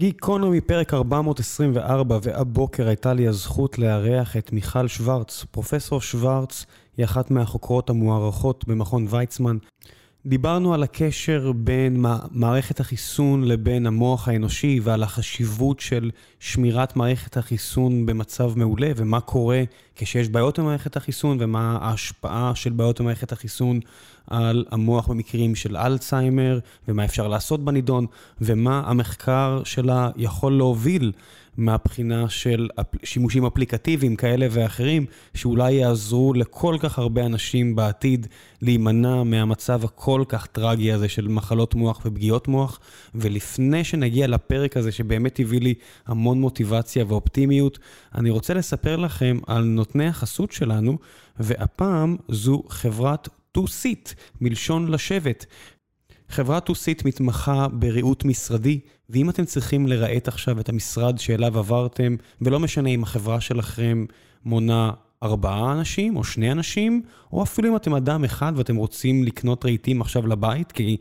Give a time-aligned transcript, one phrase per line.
[0.00, 5.44] גיקונומי פרק 424, והבוקר הייתה לי הזכות לארח את מיכל שוורץ.
[5.50, 9.56] פרופסור שוורץ היא אחת מהחוקרות המוערכות במכון ויצמן.
[10.26, 16.10] דיברנו על הקשר בין מערכת החיסון לבין המוח האנושי ועל החשיבות של
[16.40, 19.62] שמירת מערכת החיסון במצב מעולה ומה קורה
[19.96, 23.80] כשיש בעיות במערכת החיסון ומה ההשפעה של בעיות במערכת החיסון
[24.26, 26.58] על המוח במקרים של אלצהיימר
[26.88, 28.06] ומה אפשר לעשות בנידון
[28.40, 31.12] ומה המחקר שלה יכול להוביל
[31.56, 32.68] מהבחינה של
[33.04, 38.26] שימושים אפליקטיביים כאלה ואחרים, שאולי יעזרו לכל כך הרבה אנשים בעתיד
[38.62, 42.80] להימנע מהמצב הכל כך טרגי הזה של מחלות מוח ופגיעות מוח.
[43.14, 45.74] ולפני שנגיע לפרק הזה, שבאמת הביא לי
[46.06, 47.78] המון מוטיבציה ואופטימיות,
[48.14, 50.98] אני רוצה לספר לכם על נותני החסות שלנו,
[51.40, 55.46] והפעם זו חברת טו-סיט, מלשון לשבת.
[56.30, 62.60] חברת טוסיט מתמחה בריהוט משרדי, ואם אתם צריכים לרהט עכשיו את המשרד שאליו עברתם, ולא
[62.60, 64.04] משנה אם החברה שלכם
[64.44, 64.90] מונה
[65.22, 70.00] ארבעה אנשים או שני אנשים, או אפילו אם אתם אדם אחד ואתם רוצים לקנות רהיטים
[70.00, 70.96] עכשיו לבית, כי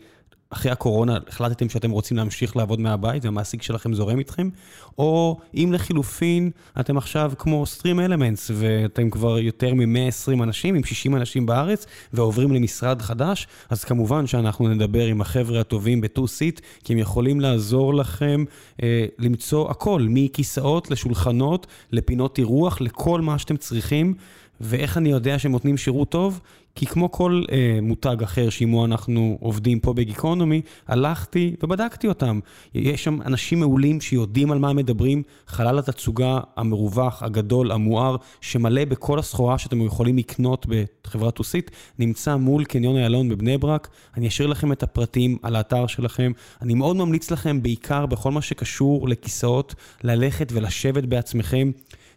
[0.49, 4.49] אחרי הקורונה החלטתם שאתם רוצים להמשיך לעבוד מהבית והמעסיק שלכם זורם איתכם,
[4.97, 11.15] או אם לחילופין אתם עכשיו כמו Stream Elements ואתם כבר יותר מ-120 אנשים, עם 60
[11.15, 16.99] אנשים בארץ, ועוברים למשרד חדש, אז כמובן שאנחנו נדבר עם החבר'ה הטובים ב-2-Seat, כי הם
[16.99, 18.43] יכולים לעזור לכם
[18.83, 24.13] אה, למצוא הכל, מכיסאות לשולחנות, לפינות אירוח, לכל מה שאתם צריכים.
[24.61, 26.39] ואיך אני יודע שהם נותנים שירות טוב?
[26.75, 32.39] כי כמו כל אה, מותג אחר שעימו אנחנו עובדים פה בגיקונומי, הלכתי ובדקתי אותם.
[32.73, 39.19] יש שם אנשים מעולים שיודעים על מה מדברים, חלל התצוגה המרווח, הגדול, המואר, שמלא בכל
[39.19, 40.65] הסחורה שאתם יכולים לקנות
[41.03, 43.87] בחברת טוסית, נמצא מול קניון איילון בבני ברק.
[44.17, 46.31] אני אשאיר לכם את הפרטים על האתר שלכם.
[46.61, 51.71] אני מאוד ממליץ לכם, בעיקר בכל מה שקשור לכיסאות, ללכת ולשבת בעצמכם.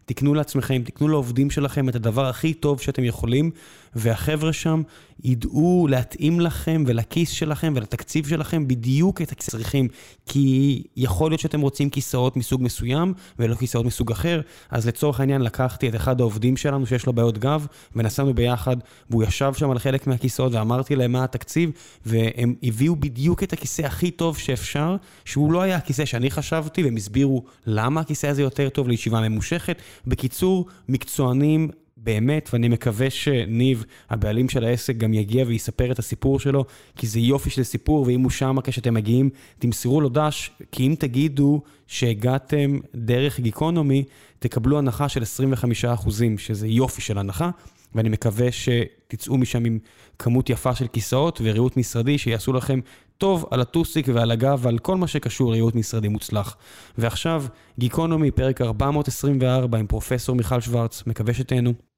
[0.05, 3.51] תקנו לעצמכם, תקנו לעובדים שלכם את הדבר הכי טוב שאתם יכולים,
[3.95, 4.83] והחבר'ה שם
[5.25, 9.89] ידעו להתאים לכם ולכיס שלכם ולתקציב שלכם בדיוק את הצריכים.
[10.27, 15.43] כי יכול להיות שאתם רוצים כיסאות מסוג מסוים ולא כיסאות מסוג אחר, אז לצורך העניין
[15.43, 17.67] לקחתי את אחד העובדים שלנו שיש לו בעיות גב,
[17.97, 18.77] ונסענו ביחד,
[19.11, 21.71] והוא ישב שם על חלק מהכיסאות ואמרתי להם מה התקציב,
[22.07, 26.97] והם הביאו בדיוק את הכיסא הכי טוב שאפשר, שהוא לא היה הכיסא שאני חשבתי, והם
[26.97, 29.83] הסבירו למה הכיסא הזה יותר טוב לישיבה ממושכת.
[30.07, 31.71] בקיצור, מקצוענים
[32.05, 36.65] באמת, ואני מקווה שניב, הבעלים של העסק, גם יגיע ויספר את הסיפור שלו,
[36.97, 40.95] כי זה יופי של סיפור, ואם הוא שם כשאתם מגיעים, תמסרו לו דש, כי אם
[40.99, 44.05] תגידו שהגעתם דרך גיקונומי,
[44.39, 47.51] תקבלו הנחה של 25%, שזה יופי של הנחה,
[47.95, 49.79] ואני מקווה שתצאו משם עם
[50.19, 52.81] כמות יפה של כיסאות וריהוט משרדי שיעשו לכם
[53.19, 56.57] טוב על הטוסיק ועל הגב ועל כל מה שקשור לריהוט משרדי מוצלח.
[56.99, 57.45] ועכשיו,
[57.79, 61.92] גיקונומי, פרק 424 עם פרופסור מיכל שוורץ, מקווה שתהנו.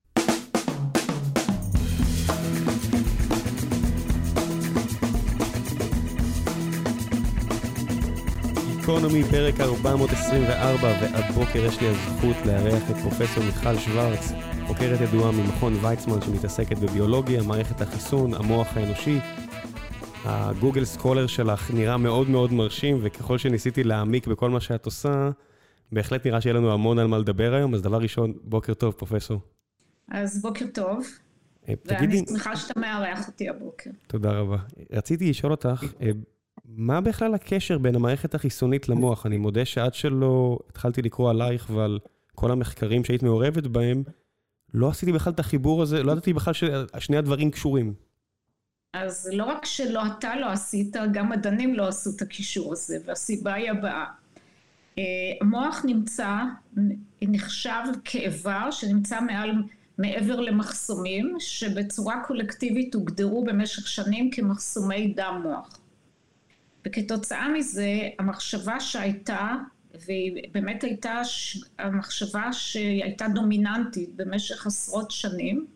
[8.87, 14.33] גיקונומי, פרק 424, והבוקר יש לי הזכות לארח את פרופסור מיכל שוורץ,
[14.67, 19.19] חוקרת ידועה ממכון ויצמן שמתעסקת בביולוגיה, מערכת החיסון, המוח האנושי.
[20.25, 25.31] הגוגל סקולר שלך נראה מאוד מאוד מרשים, וככל שניסיתי להעמיק בכל מה שאת עושה,
[25.93, 29.41] בהחלט נראה שיהיה לנו המון על מה לדבר היום, אז דבר ראשון, בוקר טוב, פרופסור.
[30.11, 31.06] אז בוקר טוב,
[31.69, 33.91] אה, ואני שמחה שאתה מארח אותי הבוקר.
[34.06, 34.56] תודה רבה.
[34.93, 36.11] רציתי לשאול אותך, אה,
[36.77, 39.27] מה בכלל הקשר בין המערכת החיסונית למוח?
[39.27, 41.99] אני מודה שעד שלא התחלתי לקרוא עלייך ועל
[42.35, 44.03] כל המחקרים שהיית מעורבת בהם,
[44.75, 47.95] לא עשיתי בכלל את החיבור הזה, לא ידעתי בכלל ששני הדברים קשורים.
[48.93, 53.55] אז לא רק שלא אתה לא עשית, גם מדענים לא עשו את הקישור הזה, והסיבה
[53.55, 54.05] היא הבאה.
[54.99, 55.03] אה,
[55.41, 56.29] המוח נמצא,
[57.23, 59.51] נחשב כאיבר שנמצא מעל,
[59.99, 65.79] מעבר למחסומים, שבצורה קולקטיבית הוגדרו במשך שנים כמחסומי דם מוח.
[66.87, 69.55] וכתוצאה מזה, המחשבה שהייתה,
[70.06, 71.22] והיא באמת הייתה
[71.78, 75.66] המחשבה שהייתה דומיננטית במשך עשרות שנים,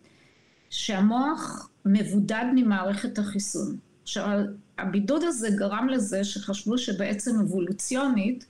[0.71, 3.77] שהמוח מבודד ממערכת החיסון.
[4.03, 4.41] עכשיו,
[4.79, 8.47] הבידוד הזה גרם לזה שחשבו שבעצם אבולוציונית,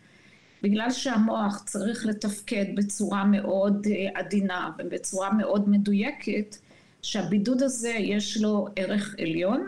[0.62, 6.56] בגלל שהמוח צריך לתפקד בצורה מאוד אה, עדינה ובצורה מאוד מדויקת,
[7.02, 9.66] שהבידוד הזה יש לו ערך עליון,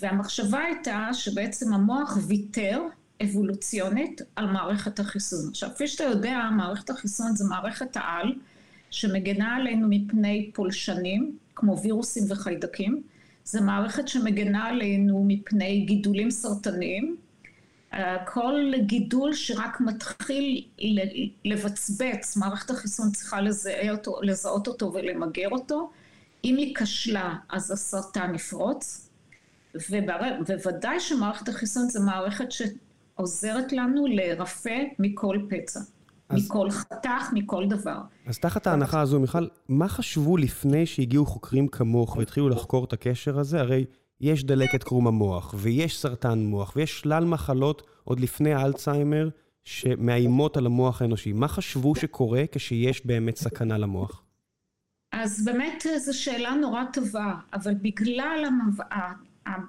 [0.00, 2.82] והמחשבה הייתה שבעצם המוח ויתר
[3.22, 5.48] אבולוציונית על מערכת החיסון.
[5.50, 8.34] עכשיו, כפי שאתה יודע, מערכת החיסון זה מערכת העל
[8.90, 13.02] שמגנה עלינו מפני פולשנים, כמו וירוסים וחיידקים.
[13.44, 17.16] זו מערכת שמגנה עלינו מפני גידולים סרטניים,
[18.24, 20.64] כל גידול שרק מתחיל
[21.44, 23.38] לבצבץ, מערכת החיסון צריכה
[23.90, 25.90] אותו, לזהות אותו ולמגר אותו.
[26.44, 29.09] אם היא כשלה, אז הסרטן יפרוץ.
[29.74, 35.80] ובוודאי שמערכת החיסון זה מערכת שעוזרת לנו לרפא מכל פצע.
[36.30, 37.98] אז, מכל חתך, מכל דבר.
[38.26, 43.38] אז תחת ההנחה הזו, מיכל, מה חשבו לפני שהגיעו חוקרים כמוך והתחילו לחקור את הקשר
[43.38, 43.60] הזה?
[43.60, 43.84] הרי
[44.20, 49.28] יש דלקת קרום המוח, ויש סרטן מוח, ויש שלל מחלות עוד לפני האלצהיימר
[49.64, 51.32] שמאיימות על המוח האנושי.
[51.32, 54.22] מה חשבו שקורה כשיש באמת סכנה למוח?
[55.12, 58.44] אז באמת זו שאלה נורא טובה, אבל בגלל.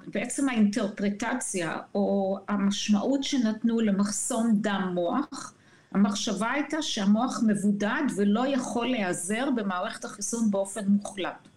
[0.07, 5.53] בעצם האינטרפרטציה או המשמעות שנתנו למחסום דם מוח,
[5.91, 11.47] המחשבה הייתה שהמוח מבודד ולא יכול להיעזר במערכת החיסון באופן מוחלט.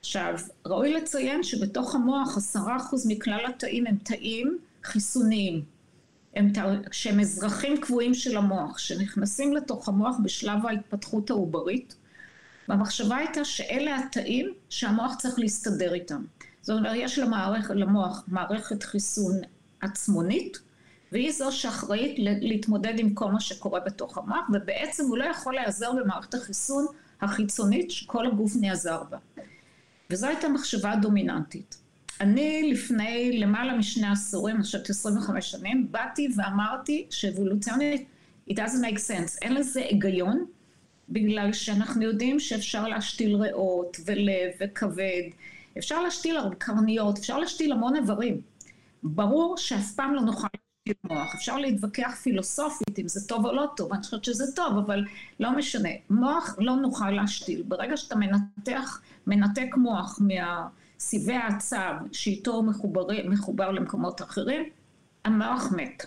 [0.00, 0.34] עכשיו,
[0.66, 5.62] ראוי לציין שבתוך המוח עשרה אחוז מכלל התאים הם תאים חיסוניים.
[6.34, 6.52] הם
[6.92, 11.94] שהם אזרחים קבועים של המוח, שנכנסים לתוך המוח בשלב ההתפתחות העוברית,
[12.68, 16.24] והמחשבה הייתה שאלה התאים שהמוח צריך להסתדר איתם.
[16.64, 19.40] זאת אומרת, יש למערכ, למוח מערכת חיסון
[19.80, 20.58] עצמונית,
[21.12, 25.92] והיא זו שאחראית להתמודד עם כל מה שקורה בתוך המוח, ובעצם הוא לא יכול להיעזר
[25.92, 26.86] במערכת החיסון
[27.20, 29.18] החיצונית שכל הגוף נעזר בה.
[30.10, 31.78] וזו הייתה מחשבה דומיננטית.
[32.20, 38.06] אני לפני למעלה משני עשורים, אני חושבת 25 שנים, באתי ואמרתי שאבולוציונית,
[38.50, 40.46] it doesn't make sense, אין לזה היגיון,
[41.08, 45.22] בגלל שאנחנו יודעים שאפשר להשתיל ריאות ולב וכבד,
[45.78, 48.40] אפשר להשתיל קרניות, אפשר להשתיל המון איברים.
[49.02, 50.48] ברור שאף פעם לא נוכל
[50.86, 51.34] להשתיל מוח.
[51.34, 55.04] אפשר להתווכח פילוסופית אם זה טוב או לא טוב, אני חושבת שזה טוב, אבל
[55.40, 55.88] לא משנה.
[56.10, 57.62] מוח לא נוכל להשתיל.
[57.62, 64.62] ברגע שאתה מנתח, מנתק מוח מהסיבי העצב שאיתו מחובר, מחובר למקומות אחרים,
[65.24, 66.06] המוח מת.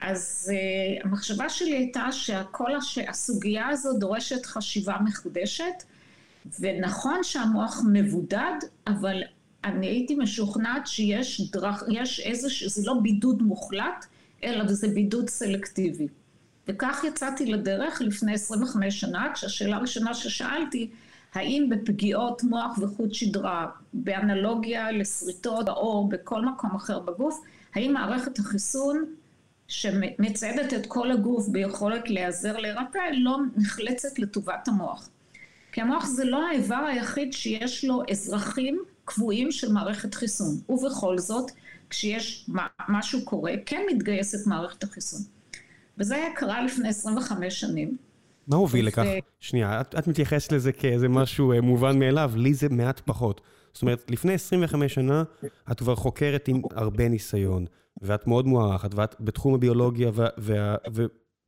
[0.00, 2.98] אז uh, המחשבה שלי הייתה שכל הש...
[2.98, 5.84] הסוגיה הזו דורשת חשיבה מחודשת,
[6.60, 8.52] ונכון שהמוח מבודד,
[8.86, 9.22] אבל
[9.64, 14.06] אני הייתי משוכנעת שיש דרך, יש איזה, זה לא בידוד מוחלט,
[14.44, 16.08] אלא זה בידוד סלקטיבי.
[16.68, 20.90] וכך יצאתי לדרך לפני 25 שנה, כשהשאלה הראשונה ששאלתי,
[21.34, 27.40] האם בפגיעות מוח וחוט שדרה, באנלוגיה לשריטות בעור, בכל מקום אחר בגוף,
[27.74, 29.04] האם מערכת החיסון
[29.68, 35.08] שמציידת את כל הגוף ביכולת להיעזר לרפא, לא נחלצת לטובת המוח.
[35.76, 40.54] כי המוח זה לא האיבר היחיד שיש לו אזרחים קבועים של מערכת חיסון.
[40.68, 41.50] ובכל זאת,
[41.90, 42.50] כשיש
[42.88, 45.20] משהו קורה, כן מתגייסת מערכת החיסון.
[45.98, 47.96] וזה קרה לפני 25 שנים.
[48.48, 49.04] מה הוביל לכך?
[49.40, 53.40] שנייה, את, את מתייחסת לזה כאיזה משהו אה, מובן מאליו, לי זה מעט פחות.
[53.72, 55.22] זאת אומרת, לפני 25 שנה
[55.72, 57.66] את כבר חוקרת עם הרבה ניסיון,
[58.02, 60.10] ואת מאוד מוערכת, ואת בתחום הביולוגיה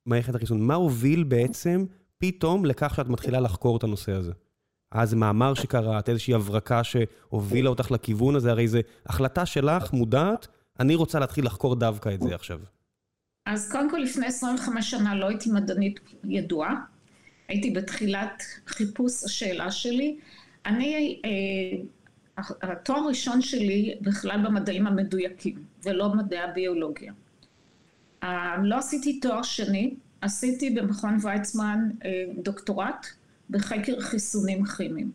[0.06, 0.62] ומערכת החיסון.
[0.62, 1.84] מה הוביל בעצם
[2.18, 4.32] פתאום לכך שאת מתחילה לחקור את הנושא הזה?
[4.92, 10.46] אז מאמר שקראת, איזושהי הברקה שהובילה אותך לכיוון הזה, הרי זו החלטה שלך, מודעת,
[10.80, 12.60] אני רוצה להתחיל לחקור דווקא את זה עכשיו.
[13.46, 16.74] אז קודם כל, לפני 25 שנה לא הייתי מדענית ידועה.
[17.48, 20.18] הייתי בתחילת חיפוש השאלה שלי.
[20.66, 27.12] אני, אה, התואר הראשון שלי בכלל במדעים המדויקים, ולא מדעי הביולוגיה.
[28.22, 33.06] אה, לא עשיתי תואר שני, עשיתי במכון ויצמן אה, דוקטורט
[33.50, 35.10] בחקר חיסונים כימיים.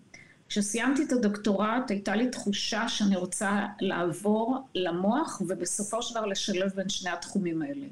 [0.49, 6.89] כשסיימתי את הדוקטורט הייתה לי תחושה שאני רוצה לעבור למוח ובסופו של דבר לשלב בין
[6.89, 7.85] שני התחומים האלה.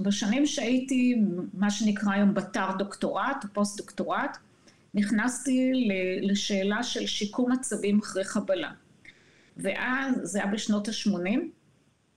[0.00, 1.22] בשנים שהייתי
[1.54, 4.36] מה שנקרא היום בתר דוקטורט פוסט דוקטורט,
[4.94, 5.72] נכנסתי
[6.22, 8.70] לשאלה של שיקום עצבים אחרי חבלה.
[9.56, 11.38] ואז, זה היה בשנות ה-80,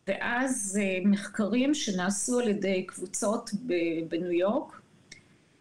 [0.07, 3.49] ואז אה, מחקרים שנעשו על ידי קבוצות
[4.09, 4.81] בניו יורק,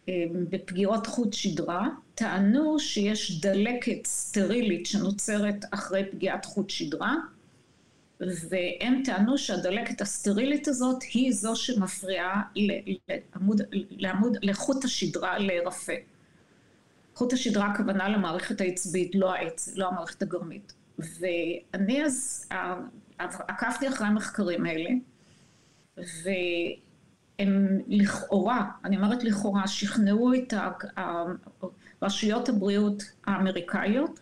[0.09, 0.13] אה,
[0.49, 7.15] בפגיעות חוט שדרה, טענו שיש דלקת סטרילית שנוצרת אחרי פגיעת חוט שדרה,
[8.19, 12.41] והם טענו שהדלקת הסטרילית הזאת היא זו שמפריעה
[13.35, 15.95] לעמוד, לעמוד, לחוט השדרה להירפא.
[17.15, 20.73] חוט השדרה הכוונה למערכת העצבית, לא העץ, לא המערכת הגרמית.
[20.99, 22.49] ואני אז
[23.19, 24.89] עקבתי אחרי המחקרים האלה,
[25.97, 30.53] והם לכאורה, אני אומרת לכאורה, שכנעו את
[32.01, 34.19] רשויות הבריאות האמריקאיות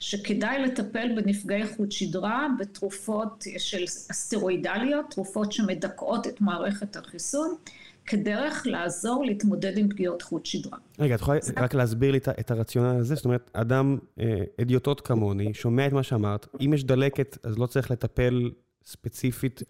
[0.00, 7.54] שכדאי לטפל בנפגעי חוט שדרה בתרופות של אסטרואידליות, תרופות שמדכאות את מערכת החיסון,
[8.06, 10.78] כדרך לעזור להתמודד עם פגיעות חוט שדרה.
[10.98, 13.14] רגע, את יכולה רק להסביר לי את הרציונל הזה?
[13.14, 17.66] זאת אומרת, אדם, אה, אדיוטות כמוני, שומע את מה שאמרת, אם יש דלקת אז לא
[17.66, 18.50] צריך לטפל
[18.84, 19.62] ספציפית,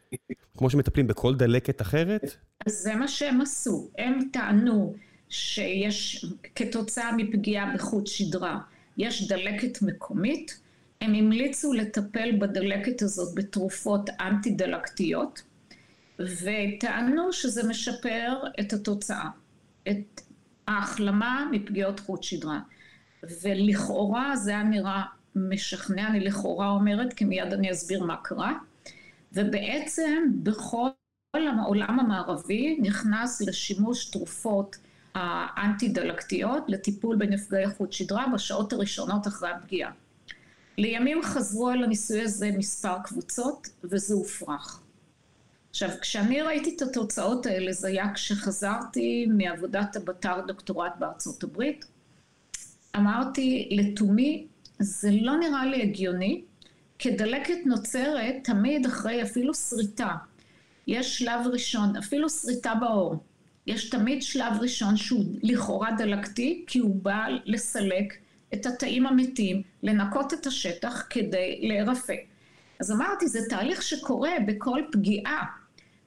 [0.58, 2.36] כמו שמטפלים בכל דלקת אחרת?
[2.66, 3.90] אז זה מה שהם עשו.
[3.98, 4.94] הם טענו
[5.28, 8.58] שיש, כתוצאה מפגיעה בחוט שדרה,
[8.98, 10.60] יש דלקת מקומית.
[11.00, 15.42] הם המליצו לטפל בדלקת הזאת בתרופות אנטי-דלקתיות,
[16.18, 19.28] וטענו שזה משפר את התוצאה,
[19.88, 20.20] את
[20.68, 22.60] ההחלמה מפגיעות חוט שדרה.
[23.42, 25.02] ולכאורה זה היה נראה
[25.36, 28.52] משכנע, אני לכאורה אומרת, כי מיד אני אסביר מה קרה.
[29.32, 30.88] ובעצם בכל
[31.34, 34.76] העולם המערבי נכנס לשימוש תרופות
[35.14, 39.90] האנטי-דלקתיות לטיפול בנפגעי חוט שדרה בשעות הראשונות אחרי הפגיעה.
[40.78, 44.80] לימים חזרו על הניסוי הזה מספר קבוצות וזה הופרך.
[45.72, 51.84] עכשיו, כשאני ראיתי את התוצאות האלה, זה היה כשחזרתי מעבודת הבט"ר דוקטורט בארצות הברית.
[52.96, 54.46] אמרתי, לתומי,
[54.78, 56.42] זה לא נראה לי הגיוני,
[56.98, 60.10] כי דלקת נוצרת תמיד אחרי אפילו שריטה.
[60.86, 63.16] יש שלב ראשון, אפילו שריטה בעור.
[63.66, 68.14] יש תמיד שלב ראשון שהוא לכאורה דלקתי, כי הוא בא לסלק
[68.54, 72.16] את התאים המתים, לנקות את השטח כדי להירפא.
[72.80, 75.61] אז אמרתי, זה תהליך שקורה בכל פגיעה.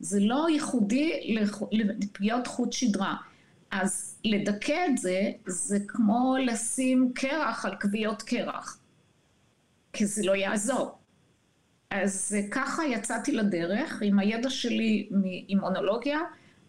[0.05, 1.35] זה לא ייחודי
[1.71, 3.15] לפגיעות חוט שדרה.
[3.71, 8.79] אז לדכא את זה, זה כמו לשים קרח על כוויות קרח,
[9.93, 10.97] כי זה לא יעזור.
[11.89, 16.19] אז ככה יצאתי לדרך עם הידע שלי מאימונולוגיה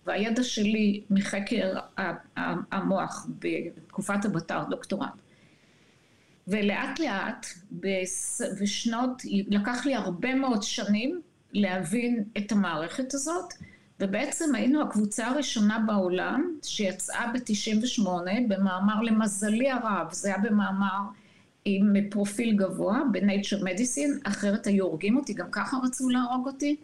[0.07, 1.79] והידע שלי מחקר
[2.73, 5.23] המוח בתקופת הבט"ר, דוקטורט.
[6.49, 7.47] ולאט לאט,
[8.61, 11.23] בשנות, לקח לי הרבה מאוד שנים
[11.53, 13.55] להבין את המערכת הזאת,
[14.01, 18.09] ובעצם היינו הקבוצה הראשונה בעולם שיצאה ב-98
[18.49, 21.01] במאמר למזלי הרב, זה היה במאמר
[21.65, 26.77] עם פרופיל גבוה ב-Nature Medicine, אחרת היו הורגים אותי, גם ככה רצו להרוג אותי.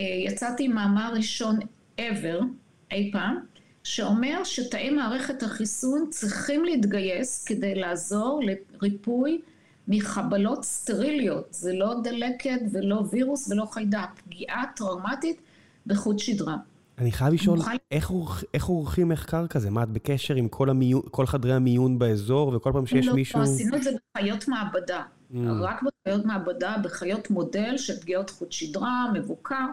[0.00, 1.58] אה, יצאתי עם מאמר ראשון
[2.00, 2.44] ever,
[2.90, 3.36] אי פעם,
[3.84, 9.40] שאומר שתאי מערכת החיסון צריכים להתגייס כדי לעזור לריפוי
[9.88, 11.46] מחבלות סטריליות.
[11.50, 15.40] זה לא דלקת ולא וירוס ולא חיידק, פגיעה טראומטית
[15.86, 16.56] בחוט שדרה.
[16.98, 17.76] אני חייב לשאול, מוכן...
[17.90, 19.70] איך, עורכ, איך עורכים מחקר כזה?
[19.70, 23.38] מה, את בקשר עם כל, המיון, כל חדרי המיון באזור, וכל פעם שיש לא, מישהו...
[23.38, 25.02] לא, עשינו את זה בחיות מעבדה.
[25.32, 25.36] Mm.
[25.60, 29.64] רק בחיות מעבדה, בחיות מודל של פגיעות חוט שדרה, מבוקר.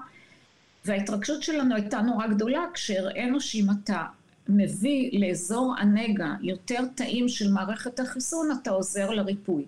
[0.86, 4.04] וההתרגשות שלנו הייתה נורא גדולה כשהראינו שאם אתה
[4.50, 9.66] מביא לאזור הנגע יותר תאים של מערכת החיסון, אתה עוזר לריפוי.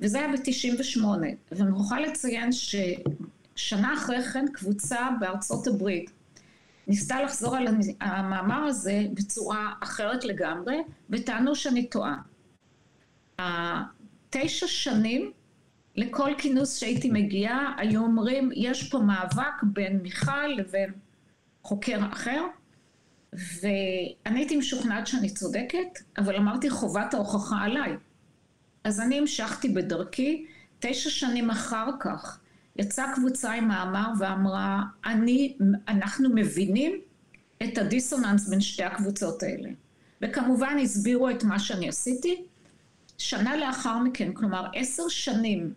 [0.00, 1.04] וזה היה ב-98.
[1.52, 6.10] ואני מוכרחה לציין ששנה אחרי כן קבוצה בארצות הברית
[6.86, 7.66] ניסתה לחזור על
[8.00, 10.76] המאמר הזה בצורה אחרת לגמרי,
[11.10, 12.16] וטענו שאני טועה.
[14.30, 15.32] תשע שנים
[15.96, 20.92] לכל כינוס שהייתי מגיעה, היו אומרים, יש פה מאבק בין מיכל לבין
[21.62, 22.42] חוקר אחר,
[23.32, 27.96] ואני הייתי משוכנעת שאני צודקת, אבל אמרתי, חובת ההוכחה עליי.
[28.86, 30.46] אז אני המשכתי בדרכי,
[30.78, 32.40] תשע שנים אחר כך
[32.76, 35.56] יצאה קבוצה עם מאמר ואמרה, אני,
[35.88, 37.00] אנחנו מבינים
[37.62, 39.68] את הדיסוננס בין שתי הקבוצות האלה.
[40.22, 42.44] וכמובן הסבירו את מה שאני עשיתי.
[43.18, 45.72] שנה לאחר מכן, כלומר עשר שנים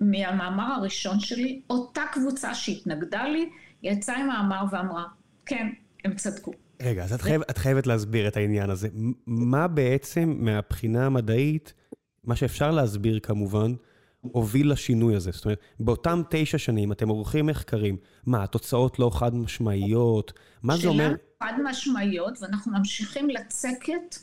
[0.00, 3.48] מהמאמר הראשון שלי, אותה קבוצה שהתנגדה לי,
[3.82, 5.04] יצאה עם מאמר ואמרה,
[5.46, 5.66] כן,
[6.04, 6.52] הם צדקו.
[6.82, 8.88] רגע, אז את, חייב, את חייבת להסביר את העניין הזה.
[9.26, 11.72] מה בעצם מהבחינה המדעית,
[12.26, 13.74] מה שאפשר להסביר כמובן,
[14.20, 15.30] הוביל לשינוי הזה?
[15.30, 20.32] זאת אומרת, באותם תשע שנים אתם עורכים מחקרים, מה, התוצאות לא חד משמעיות?
[20.62, 21.08] מה זה אומר?
[21.08, 24.16] שאלה חד משמעיות, ואנחנו ממשיכים לצקת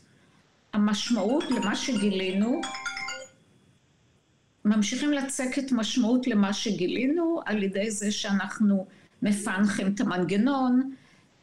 [0.73, 2.61] המשמעות למה שגילינו
[4.65, 8.85] ממשיכים לצקת משמעות למה שגילינו על ידי זה שאנחנו
[9.21, 10.91] מפענחים את המנגנון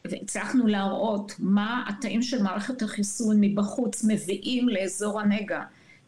[0.05, 5.61] והצלחנו להראות מה התאים של מערכת החיסון מבחוץ מביאים לאזור הנגע,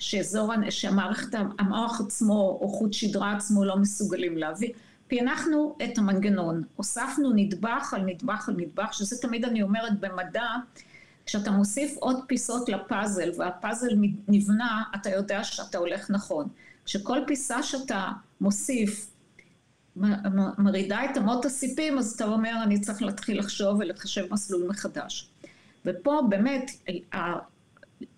[0.04, 4.70] שאזור, שהמערכת המוח עצמו או חוט שדרה עצמו לא מסוגלים להביא.
[5.08, 10.48] פענחנו את המנגנון, הוספנו נדבך על נדבך על נדבך, שזה תמיד אני אומרת במדע,
[11.26, 13.96] כשאתה מוסיף עוד פיסות לפאזל והפאזל
[14.28, 16.48] נבנה, אתה יודע שאתה הולך נכון.
[16.86, 18.08] שכל פיסה שאתה
[18.42, 19.10] מוסיף
[20.58, 25.30] מרעידה את אמות הסיפים, אז אתה אומר, אני צריך להתחיל לחשוב ולחשב מסלול מחדש.
[25.86, 26.72] ופה באמת,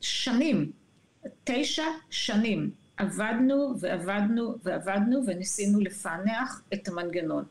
[0.02, 0.72] שנים,
[1.44, 7.44] תשע שנים, עבדנו ועבדנו ועבדנו וניסינו לפענח את המנגנון.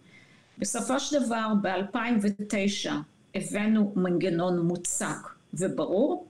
[0.58, 2.90] בסופו של דבר, ב-2009
[3.34, 6.28] הבאנו מנגנון מוצק וברור,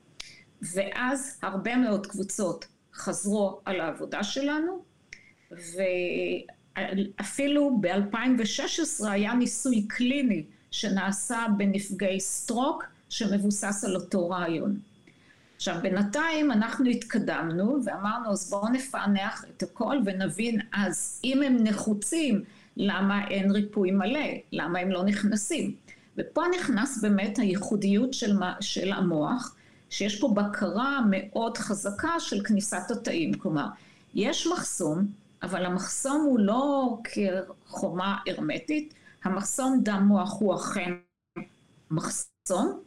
[0.74, 4.82] ואז הרבה מאוד קבוצות חזרו על העבודה שלנו,
[7.20, 14.78] אפילו ב-2016 היה ניסוי קליני שנעשה בנפגעי סטרוק שמבוסס על אותו רעיון.
[15.64, 22.44] עכשיו בינתיים אנחנו התקדמנו ואמרנו אז בואו נפענח את הכל ונבין אז אם הם נחוצים
[22.76, 25.74] למה אין ריפוי מלא, למה הם לא נכנסים.
[26.18, 29.56] ופה נכנס באמת הייחודיות של, של המוח,
[29.90, 33.34] שיש פה בקרה מאוד חזקה של כניסת התאים.
[33.34, 33.66] כלומר,
[34.14, 35.06] יש מחסום,
[35.42, 38.94] אבל המחסום הוא לא כחומה הרמטית,
[39.24, 40.92] המחסום דם מוח הוא אכן
[41.90, 42.80] מחסום,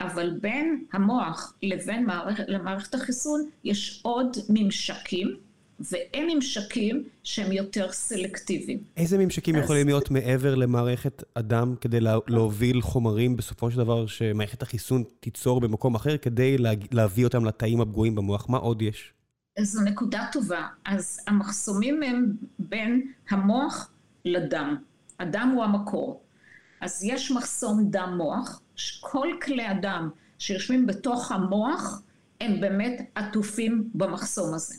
[0.00, 5.36] אבל בין המוח לבין מערכת, למערכת החיסון יש עוד ממשקים,
[5.80, 8.78] והם ממשקים שהם יותר סלקטיביים.
[8.96, 9.64] איזה ממשקים אז...
[9.64, 15.60] יכולים להיות מעבר למערכת הדם כדי לה, להוביל חומרים בסופו של דבר שמערכת החיסון תיצור
[15.60, 18.48] במקום אחר כדי לה, להביא אותם לתאים הפגועים במוח?
[18.48, 19.12] מה עוד יש?
[19.58, 20.66] זו נקודה טובה.
[20.84, 23.90] אז המחסומים הם בין המוח
[24.24, 24.76] לדם.
[25.20, 26.20] הדם הוא המקור.
[26.80, 28.60] אז יש מחסום דם מוח,
[29.00, 32.02] כל כלי הדם שיושבים בתוך המוח
[32.40, 34.74] הם באמת עטופים במחסום הזה.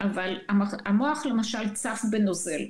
[0.00, 0.34] אבל
[0.84, 2.60] המוח למשל צף בנוזל.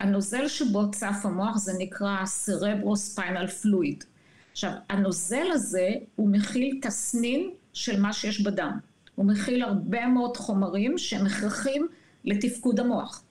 [0.00, 4.04] הנוזל שבו צף המוח זה נקרא cerebrospinal fluid.
[4.52, 8.78] עכשיו, הנוזל הזה הוא מכיל תסנין של מה שיש בדם.
[9.14, 11.88] הוא מכיל הרבה מאוד חומרים שהם הכרחים
[12.24, 13.22] לתפקוד המוח.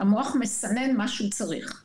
[0.00, 1.84] המוח מסנן מה שהוא צריך.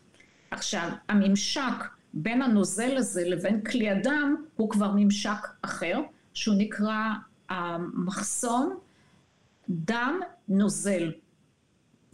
[0.52, 6.00] עכשיו, הממשק בין הנוזל הזה לבין כלי הדם הוא כבר ממשק אחר,
[6.34, 7.04] שהוא נקרא
[7.50, 8.78] המחסום
[9.70, 11.12] דם נוזל.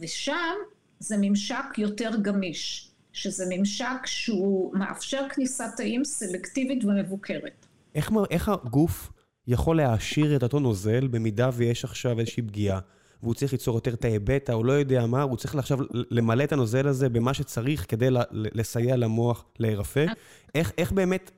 [0.00, 0.54] ושם
[0.98, 7.66] זה ממשק יותר גמיש, שזה ממשק שהוא מאפשר כניסת תאים סלקטיבית ומבוקרת.
[7.94, 9.12] איך, איך הגוף
[9.46, 12.80] יכול להעשיר את אותו נוזל במידה ויש עכשיו איזושהי פגיעה,
[13.22, 16.52] והוא צריך ליצור יותר תאי בטא, הוא לא יודע מה, הוא צריך עכשיו למלא את
[16.52, 20.06] הנוזל הזה במה שצריך כדי לסייע למוח להירפא.
[20.54, 21.30] איך, איך באמת,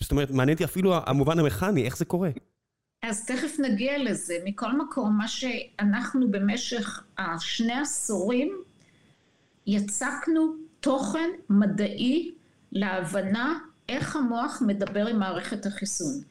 [0.00, 2.30] זאת אומרת, מעניין אותי אפילו המובן המכני, איך זה קורה?
[3.02, 4.34] אז תכף נגיע לזה.
[4.44, 8.56] מכל מקום, מה שאנחנו במשך השני עשורים
[9.66, 12.34] יצקנו תוכן מדעי
[12.72, 13.58] להבנה
[13.88, 16.22] איך המוח מדבר עם מערכת החיסון.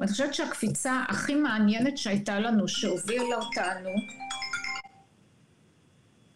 [0.00, 3.90] ואני חושבת שהקפיצה הכי מעניינת שהייתה לנו, שהובילה אותנו,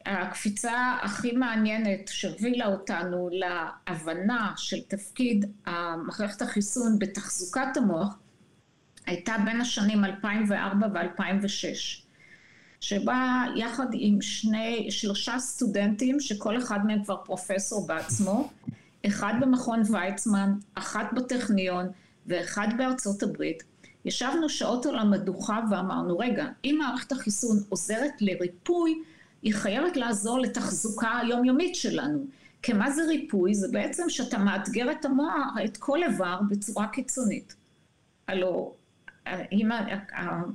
[0.06, 5.52] הקפיצה הכי מעניינת שהובילה אותנו להבנה של תפקיד
[6.06, 8.18] מערכת החיסון בתחזוקת המוח,
[9.06, 12.02] הייתה בין השנים 2004 ו-2006,
[12.80, 18.50] שבה יחד עם שני, שלושה סטודנטים, שכל אחד מהם כבר פרופסור בעצמו,
[19.06, 21.88] אחד במכון ויצמן, אחת בטכניון
[22.26, 23.62] ואחד בארצות הברית,
[24.04, 29.02] ישבנו שעות על המדוכה ואמרנו, רגע, אם מערכת החיסון עוזרת לריפוי,
[29.42, 32.26] היא חייבת לעזור לתחזוקה היומיומית שלנו.
[32.62, 33.54] כי מה זה ריפוי?
[33.54, 37.54] זה בעצם שאתה מאתגר את המוח, את כל איבר בצורה קיצונית.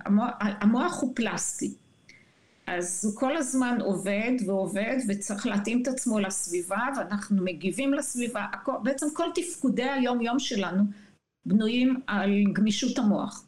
[0.05, 1.73] המוח, המוח הוא פלסטי.
[2.67, 8.45] אז הוא כל הזמן עובד ועובד וצריך להתאים את עצמו לסביבה ואנחנו מגיבים לסביבה,
[8.83, 10.83] בעצם כל תפקודי היום יום שלנו
[11.47, 13.43] בנויים על גמישות המוח.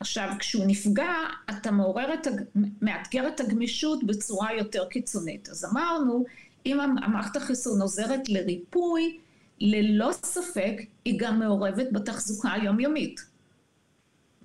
[0.00, 1.12] עכשיו כשהוא נפגע
[1.50, 2.26] אתה מעורר את,
[2.82, 5.48] מאתגר את הגמישות בצורה יותר קיצונית.
[5.48, 6.24] אז אמרנו
[6.66, 9.18] אם המערכת החיסון עוזרת לריפוי
[9.60, 13.20] ללא ספק היא גם מעורבת בתחזוקה היומיומית.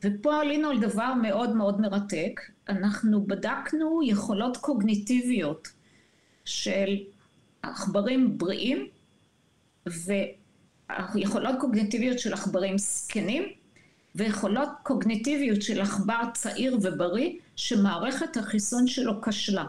[0.04, 5.68] ופה עלינו על דבר מאוד מאוד מרתק, אנחנו בדקנו יכולות קוגניטיביות
[6.46, 6.98] של
[7.62, 8.88] עכברים בריאים
[11.14, 13.44] ויכולות קוגניטיביות של עכברים זקנים
[14.16, 19.66] ויכולות קוגניטיביות של עכבר צעיר ובריא שמערכת החיסון שלו כשלה.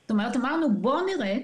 [0.00, 1.36] זאת אומרת אמרנו בואו נראה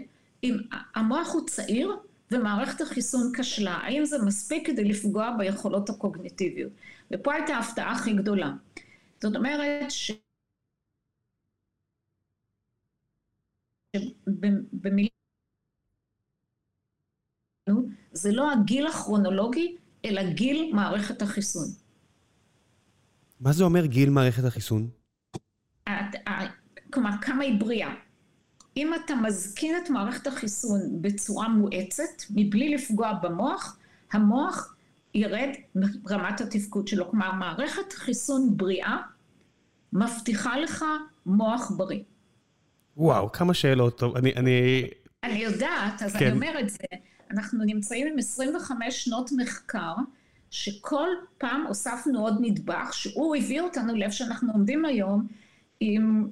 [0.44, 0.56] אם
[0.94, 1.96] המוח הוא צעיר
[2.30, 6.72] ומערכת החיסון כשלה, האם זה מספיק כדי לפגוע ביכולות הקוגניטיביות?
[7.10, 8.52] ופה הייתה ההפתעה הכי גדולה.
[9.20, 10.12] זאת אומרת ש...
[14.72, 15.10] במילים
[18.12, 21.66] זה לא הגיל הכרונולוגי, אלא גיל מערכת החיסון.
[23.40, 24.88] מה זה אומר גיל מערכת החיסון?
[26.92, 27.94] כלומר, כמה היא בריאה.
[28.76, 33.78] אם אתה מזקין את מערכת החיסון בצורה מואצת, מבלי לפגוע במוח,
[34.12, 34.74] המוח
[35.14, 35.48] ירד
[36.10, 37.10] רמת התפקוד שלו.
[37.10, 38.96] כלומר, מערכת חיסון בריאה
[39.92, 40.84] מבטיחה לך
[41.26, 42.02] מוח בריא.
[42.96, 43.98] וואו, כמה שאלות.
[43.98, 44.34] טוב, אני...
[44.34, 44.90] אני,
[45.24, 46.26] אני יודעת, אז כן.
[46.26, 46.78] אני אומרת זה.
[47.30, 49.94] אנחנו נמצאים עם 25 שנות מחקר,
[50.50, 55.26] שכל פעם הוספנו עוד נדבך, שהוא הביא אותנו לאיפה שאנחנו עומדים היום,
[55.80, 56.28] עם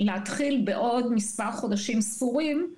[0.00, 2.74] להתחיל בעוד מספר חודשים ספורים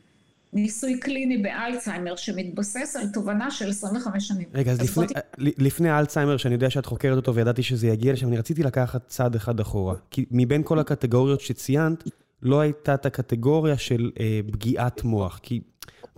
[0.52, 4.48] ניסוי קליני באלצהיימר שמתבסס על תובנה של 25 שנים.
[4.54, 5.06] רגע, אז לפני,
[5.38, 9.34] לפני אלצהיימר, שאני יודע שאת חוקרת אותו וידעתי שזה יגיע לשם, אני רציתי לקחת צעד
[9.34, 9.94] אחד אחורה.
[10.10, 12.04] כי מבין כל הקטגוריות שציינת,
[12.42, 15.40] לא הייתה את הקטגוריה של אה, פגיעת מוח.
[15.42, 15.60] כי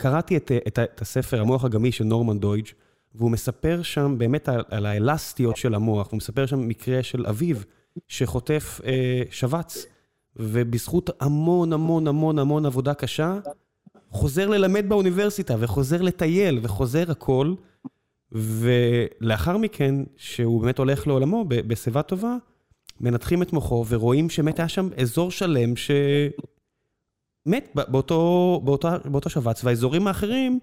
[0.03, 2.67] קראתי את, את, את הספר המוח הגמיש של נורמן דויג',
[3.15, 7.57] והוא מספר שם באמת על, על האלסטיות של המוח, הוא מספר שם מקרה של אביו
[8.09, 9.87] שחוטף אה, שבץ,
[10.37, 13.39] ובזכות המון המון המון המון עבודה קשה,
[14.11, 17.55] חוזר ללמד באוניברסיטה, וחוזר לטייל, וחוזר הכל,
[18.33, 22.37] ולאחר מכן, שהוא באמת הולך לעולמו בשיבה טובה,
[23.01, 25.77] מנתחים את מוחו ורואים שבאמת היה שם אזור שלם
[27.49, 30.59] שמת באותו, באותו, באותו שבץ, והאזורים האחרים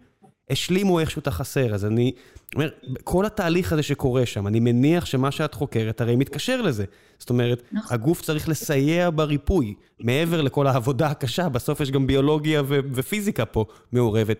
[0.50, 1.74] השלימו איכשהו את החסר.
[1.74, 2.12] אז אני
[2.56, 2.70] אומר,
[3.04, 6.86] כל התהליך הזה שקורה שם, אני מניח שמה שאת חוקרת הרי מתקשר לזה.
[7.20, 7.94] זאת אומרת, נכון.
[7.96, 13.66] הגוף צריך לסייע בריפוי, מעבר לכל העבודה הקשה, בסוף יש גם ביולוגיה ו- ופיזיקה פה
[13.92, 14.38] מעורבת.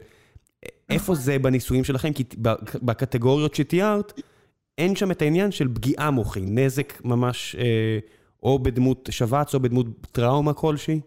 [0.90, 1.16] איפה נכון.
[1.16, 2.14] זה בניסויים שלכם?
[2.14, 2.24] כי
[2.82, 4.22] בקטגוריות שתיארת,
[4.78, 8.00] אין שם את העניין של פגיעה מוחי, נזק ממש, אה,
[8.44, 11.00] או בדמות שבץ או בדמות טראומה כלשהי?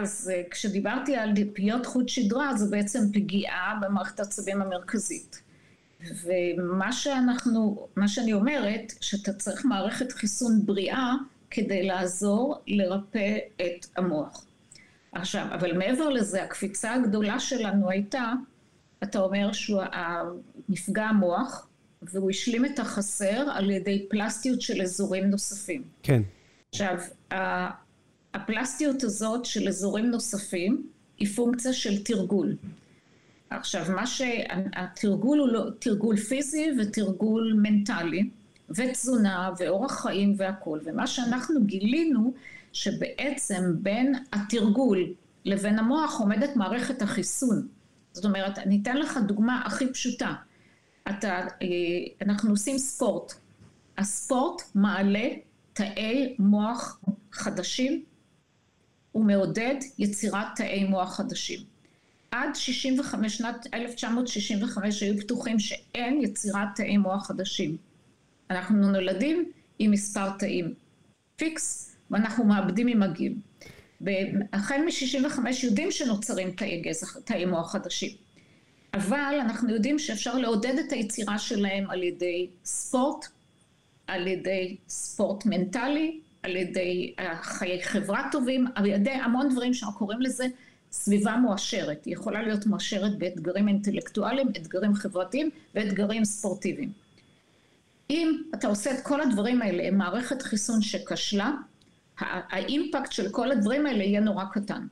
[0.00, 5.42] אז אה, כשדיברתי על פגיעות חוט שדרה, זה בעצם פגיעה במערכת העצבים המרכזית.
[6.24, 11.12] ומה שאנחנו, מה שאני אומרת, שאתה צריך מערכת חיסון בריאה
[11.50, 14.44] כדי לעזור לרפא את המוח.
[15.12, 18.32] עכשיו, אבל מעבר לזה, הקפיצה הגדולה שלנו הייתה,
[19.02, 19.82] אתה אומר שהוא
[20.68, 21.68] נפגע המוח,
[22.02, 25.82] והוא השלים את החסר על ידי פלסטיות של אזורים נוספים.
[26.02, 26.22] כן.
[26.68, 26.96] עכשיו,
[28.36, 30.86] הפלסטיות הזאת של אזורים נוספים
[31.18, 32.56] היא פונקציה של תרגול.
[33.50, 38.30] עכשיו, מה שהתרגול הוא לא, תרגול פיזי ותרגול מנטלי,
[38.70, 42.32] ותזונה ואורח חיים והכול, ומה שאנחנו גילינו
[42.72, 45.12] שבעצם בין התרגול
[45.44, 47.68] לבין המוח עומדת מערכת החיסון.
[48.12, 50.34] זאת אומרת, אני אתן לך דוגמה הכי פשוטה.
[51.08, 51.28] אתה,
[51.62, 51.66] אה,
[52.22, 53.32] אנחנו עושים ספורט.
[53.98, 55.28] הספורט מעלה
[55.72, 57.00] תאי מוח
[57.32, 58.02] חדשים,
[59.16, 61.60] הוא מעודד יצירת תאי מוח חדשים.
[62.30, 67.76] עד 65, שנת 1965 היו בטוחים שאין יצירת תאי מוח חדשים.
[68.50, 70.74] אנחנו נולדים עם מספר תאים
[71.36, 73.34] פיקס, ואנחנו מאבדים עם הגיל.
[74.52, 78.10] החל מ-65 יודעים שנוצרים תאי גזע, תאי מוח חדשים.
[78.94, 83.26] אבל אנחנו יודעים שאפשר לעודד את היצירה שלהם על ידי ספורט,
[84.06, 90.20] על ידי ספורט מנטלי, על ידי חיי חברה טובים, על ידי המון דברים שאנחנו קוראים
[90.20, 90.46] לזה
[90.92, 92.04] סביבה מואשרת.
[92.04, 96.92] היא יכולה להיות מואשרת באתגרים אינטלקטואליים, אתגרים חברתיים ואתגרים ספורטיביים.
[98.10, 101.52] אם אתה עושה את כל הדברים האלה עם מערכת חיסון שכשלה,
[102.18, 104.86] האימפקט של כל הדברים האלה יהיה נורא קטן.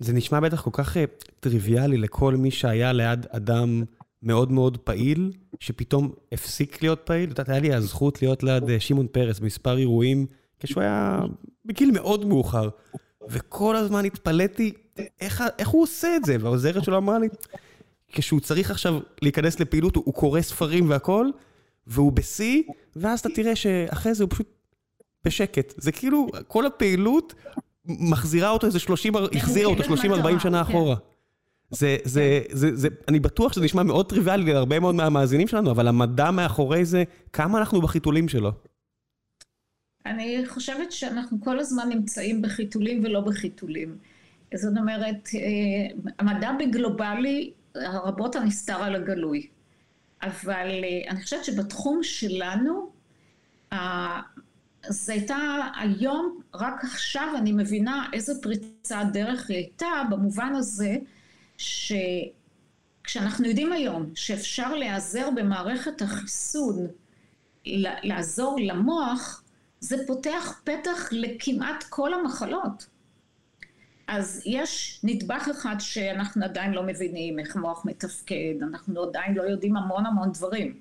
[0.00, 1.04] זה נשמע בטח כל כך אה,
[1.40, 3.84] טריוויאלי לכל מי שהיה ליד אדם
[4.22, 7.24] מאוד מאוד פעיל, שפתאום הפסיק להיות פעיל.
[7.24, 10.26] את יודעת, היה לי הזכות להיות ליד אה, שמעון פרס במספר אירועים,
[10.60, 11.20] כשהוא היה
[11.64, 12.68] בגיל מאוד מאוחר.
[13.28, 14.72] וכל הזמן התפלאתי
[15.20, 17.28] איך, איך הוא עושה את זה, והעוזרת שלו אמרה לי,
[18.12, 21.26] כשהוא צריך עכשיו להיכנס לפעילות, הוא, הוא קורא ספרים והכל,
[21.86, 22.62] והוא בשיא,
[22.96, 24.46] ואז אתה תראה שאחרי זה הוא פשוט
[25.24, 25.74] בשקט.
[25.76, 27.34] זה כאילו, כל הפעילות
[27.84, 29.86] מחזירה אותו איזה 30, החזירה אותו 30-40
[30.38, 30.70] שנה כן.
[30.70, 30.96] אחורה.
[31.70, 35.88] זה, זה, זה, זה, אני בטוח שזה נשמע מאוד טריוויאלי להרבה מאוד מהמאזינים שלנו, אבל
[35.88, 38.52] המדע מאחורי זה, כמה אנחנו בחיתולים שלו?
[40.06, 43.98] אני חושבת שאנחנו כל הזמן נמצאים בחיתולים ולא בחיתולים.
[44.54, 49.46] זאת אומרת, אה, המדע בגלובלי, רבות הנסתר על הגלוי.
[50.22, 52.90] אבל אה, אני חושבת שבתחום שלנו,
[54.88, 55.36] זה הייתה
[55.76, 60.96] היום, רק עכשיו אני מבינה איזה פריצת דרך היא הייתה, במובן הזה
[61.56, 66.86] שכשאנחנו יודעים היום שאפשר להיעזר במערכת החיסון,
[68.02, 69.42] לעזור למוח,
[69.80, 72.86] זה פותח פתח לכמעט כל המחלות.
[74.06, 79.76] אז יש נדבך אחד שאנחנו עדיין לא מבינים איך מוח מתפקד, אנחנו עדיין לא יודעים
[79.76, 80.80] המון המון דברים.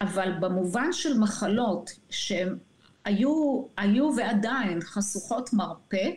[0.00, 2.56] אבל במובן של מחלות שהן
[3.04, 6.10] היו, היו ועדיין חשוכות מרפא,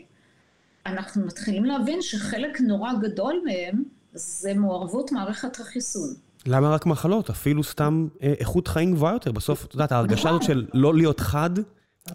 [0.85, 6.09] אנחנו מתחילים להבין שחלק נורא גדול מהם זה מעורבות מערכת החיסון.
[6.45, 7.29] למה רק מחלות?
[7.29, 9.31] אפילו סתם אה, איכות חיים גבוהה יותר.
[9.31, 11.49] בסוף, את יודעת, ההרגשה הזאת של לא להיות חד,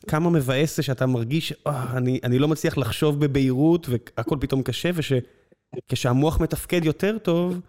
[0.07, 4.91] כמה מבאס זה שאתה מרגיש, אה, אני, אני לא מצליח לחשוב בבהירות והכל פתאום קשה,
[4.95, 7.61] ושכשהמוח מתפקד יותר טוב,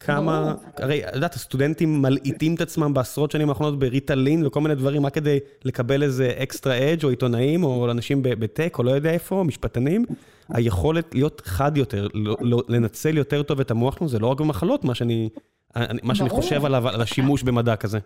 [0.00, 5.06] כמה, הרי, את יודעת, הסטודנטים מלעיטים את עצמם בעשרות שנים האחרונות בריטלין וכל מיני דברים
[5.06, 9.44] רק כדי לקבל איזה אקסטרה אדג' או עיתונאים או אנשים בטק או לא יודע איפה,
[9.46, 10.04] משפטנים.
[10.48, 14.40] היכולת להיות חד יותר, לא, לא, לנצל יותר טוב את המוח שלנו, זה לא רק
[14.40, 15.28] במחלות, מה שאני,
[16.02, 17.98] מה שאני חושב עליו, על השימוש במדע כזה.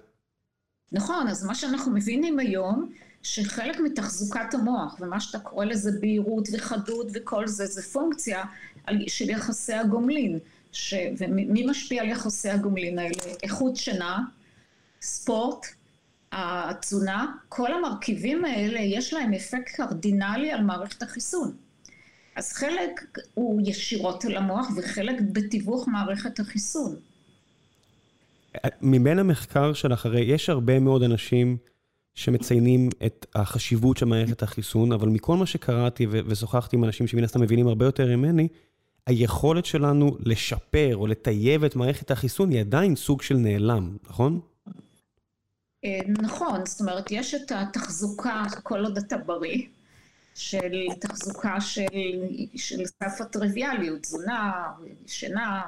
[0.92, 2.90] נכון, אז מה שאנחנו מבינים היום,
[3.22, 8.44] שחלק מתחזוקת המוח, ומה שאתה קורא לזה בהירות וחדות וכל זה, זה פונקציה
[9.06, 10.38] של יחסי הגומלין.
[10.72, 10.94] ש...
[11.18, 13.34] ומי משפיע על יחסי הגומלין האלה?
[13.42, 14.18] איכות שינה,
[15.02, 15.66] ספורט,
[16.32, 21.56] התזונה, כל המרכיבים האלה יש להם אפקט קרדינלי על מערכת החיסון.
[22.36, 26.96] אז חלק הוא ישירות על המוח וחלק בתיווך מערכת החיסון.
[28.82, 31.56] מבין המחקר שלך, הרי יש הרבה מאוד אנשים
[32.18, 37.40] שמציינים את החשיבות של מערכת החיסון, אבל מכל מה שקראתי ושוחחתי עם אנשים שמן הסתם
[37.40, 38.48] מבינים הרבה יותר ממני,
[39.06, 44.40] היכולת שלנו לשפר או לטייב את מערכת החיסון היא עדיין סוג של נעלם, נכון?
[45.84, 49.62] אה, נכון, זאת אומרת, יש את התחזוקה, כל עוד אתה בריא,
[50.34, 51.86] של תחזוקה של,
[52.56, 54.62] של סף הטריוויאליות, תזונה,
[55.06, 55.62] שינה,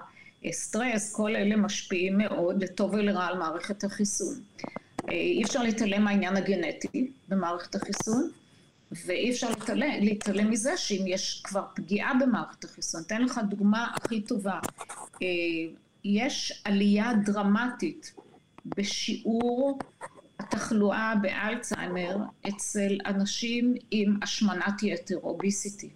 [0.50, 4.34] סטרס, כל אלה משפיעים מאוד לטוב ולרע על מערכת החיסון.
[5.10, 8.30] אי אפשר להתעלם מהעניין הגנטי במערכת החיסון,
[8.92, 14.20] ואי אפשר להתעלם, להתעלם מזה שאם יש כבר פגיעה במערכת החיסון, אתן לך דוגמה הכי
[14.20, 14.58] טובה,
[15.22, 15.28] אה,
[16.04, 18.14] יש עלייה דרמטית
[18.64, 19.78] בשיעור
[20.38, 22.16] התחלואה באלצהיימר
[22.48, 25.90] אצל אנשים עם השמנת יתר, אוביסיטי.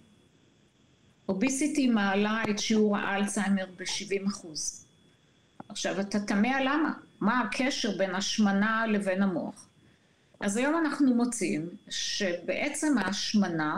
[1.29, 4.85] אוביסיטי מעלה את שיעור האלצהיימר ב-70 אחוז.
[5.69, 6.93] עכשיו, אתה תמה למה?
[7.21, 9.67] מה הקשר בין השמנה לבין המוח?
[10.39, 13.77] אז היום אנחנו מוצאים שבעצם ההשמנה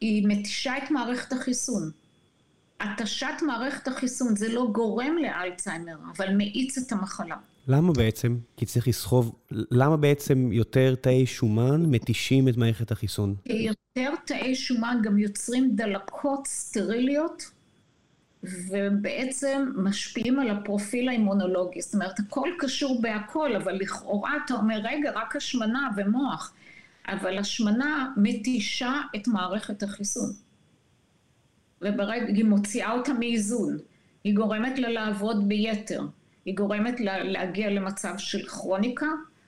[0.00, 1.90] היא מתישה את מערכת החיסון.
[2.80, 7.36] התשת מערכת החיסון זה לא גורם לאלצהיימר, אבל מאיץ את המחלה.
[7.68, 8.38] למה בעצם?
[8.56, 13.34] כי צריך לסחוב, למה בעצם יותר תאי שומן מתישים את מערכת החיסון?
[13.46, 17.50] יותר תאי שומן גם יוצרים דלקות סטריליות
[18.44, 21.80] ובעצם משפיעים על הפרופיל האימונולוגי.
[21.82, 26.54] זאת אומרת, הכל קשור בהכל, אבל לכאורה אתה אומר, רגע, רק השמנה ומוח.
[27.08, 30.30] אבל השמנה מתישה את מערכת החיסון.
[31.80, 33.78] וברגע, היא מוציאה אותה מאיזון.
[34.24, 36.02] היא גורמת לה לעבוד ביתר.
[36.44, 39.06] היא גורמת לה להגיע למצב של כרוניקה,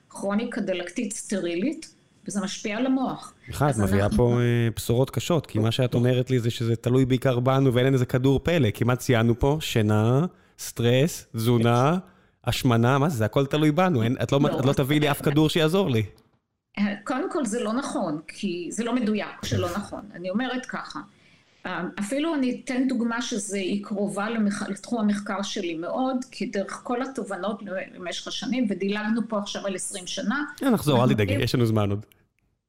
[0.09, 1.94] כרוניקה דלקתית סטרילית,
[2.27, 3.33] וזה משפיע על המוח.
[3.49, 4.17] בכלל, את מביאה אנחנו...
[4.17, 7.93] פה אה, בשורות קשות, כי מה שאת אומרת לי זה שזה תלוי בעיקר בנו ואין
[7.93, 8.69] איזה כדור פלא.
[8.73, 10.25] כמעט ציינו פה שינה,
[10.59, 11.97] סטרס, תזונה,
[12.45, 13.17] השמנה, מה זה?
[13.17, 15.89] זה הכל תלוי בנו, אין, את, לא, לא, את לא תביאי לי אף כדור שיעזור
[15.89, 16.03] לי.
[17.03, 20.01] קודם כל זה לא נכון, כי זה לא מדויק שלא נכון.
[20.13, 20.99] אני אומרת ככה,
[21.99, 24.61] אפילו אני אתן דוגמה שהיא קרובה למח...
[24.69, 30.07] לתחום המחקר שלי מאוד, כי דרך כל התובנות במשך השנים, ודילגנו פה עכשיו על 20
[30.07, 30.43] שנה.
[30.61, 32.05] נחזור, אל תדאגי, יש לנו זמן עוד.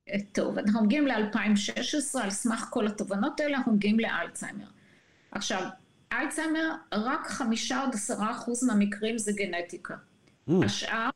[0.09, 4.67] אה, טוב, אנחנו מגיעים ל-2016, על סמך כל התובנות האלה, אנחנו מגיעים לאלצהיימר.
[5.31, 5.63] עכשיו,
[6.13, 9.95] אלצהיימר, רק חמישה עד עשרה אחוז מהמקרים זה גנטיקה.
[10.49, 10.53] Mm.
[10.65, 11.11] השאר,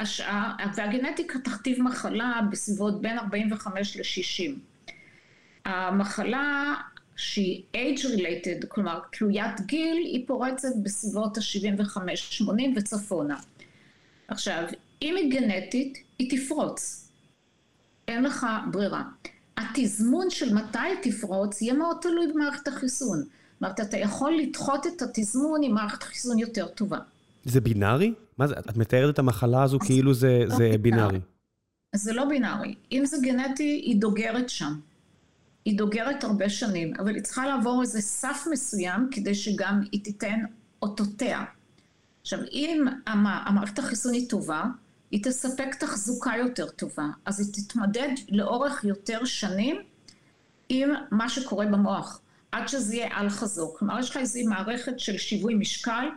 [0.00, 4.58] השאר, והגנטיקה תכתיב מחלה בסביבות בין 45 ל-60.
[5.64, 6.74] המחלה
[7.22, 13.36] שהיא age related, כלומר תלוית גיל, היא פורצת בסביבות ה-75-80 וצפונה.
[14.28, 14.64] עכשיו,
[15.02, 17.08] אם היא גנטית, היא תפרוץ.
[18.08, 19.02] אין לך ברירה.
[19.56, 23.18] התזמון של מתי היא תפרוץ יהיה מאוד תלוי במערכת החיסון.
[23.18, 23.28] זאת
[23.60, 26.98] אומרת, אתה יכול לדחות את התזמון עם מערכת חיסון יותר טובה.
[27.44, 28.14] זה בינארי?
[28.38, 28.54] מה זה?
[28.58, 31.20] את מתארת את המחלה הזו כאילו זה, לא זה בינארי.
[31.94, 32.74] זה לא בינארי.
[32.92, 34.72] אם זה גנטי, היא דוגרת שם.
[35.64, 40.40] היא דוגרת הרבה שנים, אבל היא צריכה לעבור איזה סף מסוים כדי שגם היא תיתן
[40.82, 41.44] אותותיה.
[42.22, 44.64] עכשיו, אם המערכת החיסון היא טובה,
[45.10, 49.76] היא תספק תחזוקה יותר טובה, אז היא תתמדד לאורך יותר שנים
[50.68, 52.20] עם מה שקורה במוח,
[52.52, 53.76] עד שזה יהיה על חזור.
[53.78, 56.08] כלומר, יש לך איזו מערכת של שיווי משקל,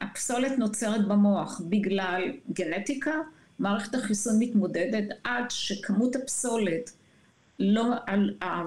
[0.00, 2.22] הפסולת נוצרת במוח בגלל
[2.52, 3.14] גנטיקה,
[3.58, 6.90] מערכת החיסון מתמודדת עד שכמות הפסולת
[7.58, 7.84] לא,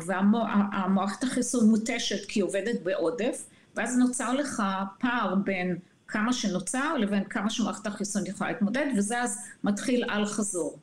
[0.06, 4.64] והמערכת החיסון מותשת כי היא עובדת בעודף, ואז נוצר לך
[5.00, 10.80] פער בין כמה שנוצר לבין כמה שמערכת החיסון יכולה להתמודד, וזה אז מתחיל על חזור.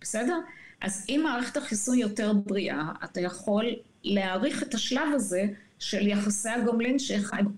[0.00, 0.38] בסדר?
[0.80, 3.64] אז אם מערכת החיסון יותר בריאה, אתה יכול
[4.04, 5.44] להעריך את השלב הזה
[5.78, 7.56] של יחסי הגומלין שחיים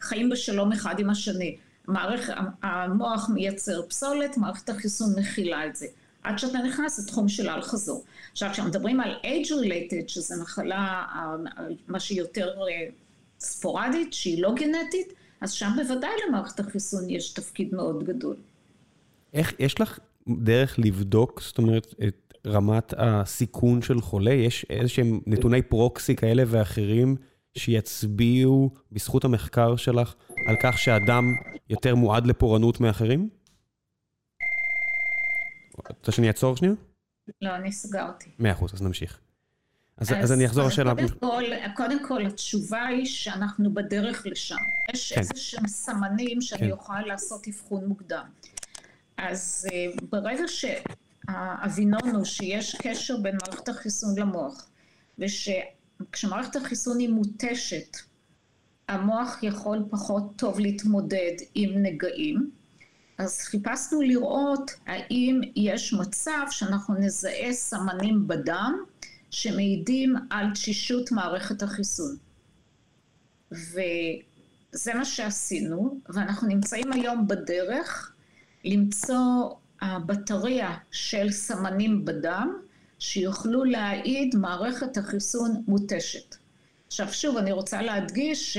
[0.00, 1.56] חיים בשלום אחד עם השני.
[1.86, 5.86] מערכת, המוח מייצר פסולת, מערכת החיסון מכילה את זה.
[6.22, 8.04] עד שאתה נכנס לתחום של אל חזור.
[8.32, 11.04] עכשיו, כשמדברים על age related, שזו מחלה,
[11.88, 12.88] מה שהיא יותר אה,
[13.40, 18.36] ספורדית, שהיא לא גנטית, אז שם בוודאי למערכת החיסון יש תפקיד מאוד גדול.
[19.34, 24.32] איך, יש לך דרך לבדוק, זאת אומרת, את רמת הסיכון של חולה?
[24.32, 27.16] יש איזשהם נתוני פרוקסי כאלה ואחרים
[27.54, 30.14] שיצביעו, בזכות המחקר שלך,
[30.48, 31.24] על כך שאדם
[31.70, 33.28] יותר מועד לפורענות מאחרים?
[35.98, 36.74] רוצה שאני אעצור שנייה?
[37.42, 38.30] לא, אני סגרתי.
[38.38, 39.18] מאה אחוז, אז נמשיך.
[39.96, 40.94] אז, אז, אז אני אחזור לשאלה.
[40.94, 41.44] קודם כל,
[41.76, 44.56] קודם כל, התשובה היא שאנחנו בדרך לשם.
[44.94, 45.20] יש כן.
[45.20, 46.70] איזה שהם סמנים שאני כן.
[46.70, 48.24] אוכל לעשות אבחון מוקדם.
[49.16, 54.68] אז אה, ברגע שהאבינון הוא שיש קשר בין מערכת החיסון למוח,
[55.18, 57.96] וכשמערכת החיסון היא מותשת,
[58.88, 62.50] המוח יכול פחות טוב להתמודד עם נגעים,
[63.20, 68.84] אז חיפשנו לראות האם יש מצב שאנחנו נזהה סמנים בדם
[69.30, 72.16] שמעידים על תשישות מערכת החיסון.
[73.52, 78.12] וזה מה שעשינו, ואנחנו נמצאים היום בדרך
[78.64, 82.56] למצוא הבטריה של סמנים בדם
[82.98, 86.36] שיוכלו להעיד מערכת החיסון מותשת.
[86.86, 88.58] עכשיו שוב, אני רוצה להדגיש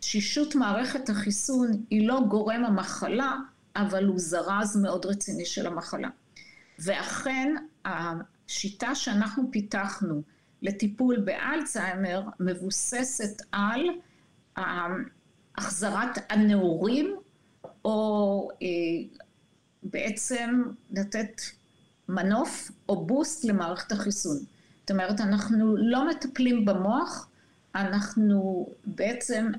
[0.00, 3.36] שהתשישות מערכת החיסון היא לא גורם המחלה,
[3.76, 6.08] אבל הוא זרז מאוד רציני של המחלה.
[6.78, 10.22] ואכן, השיטה שאנחנו פיתחנו
[10.62, 13.80] לטיפול באלצהיימר מבוססת על
[15.56, 17.16] החזרת הנעורים
[17.84, 18.66] או אה,
[19.82, 21.40] בעצם לתת
[22.08, 24.36] מנוף או בוסט למערכת החיסון.
[24.36, 27.28] זאת אומרת, אנחנו לא מטפלים במוח,
[27.74, 29.52] אנחנו בעצם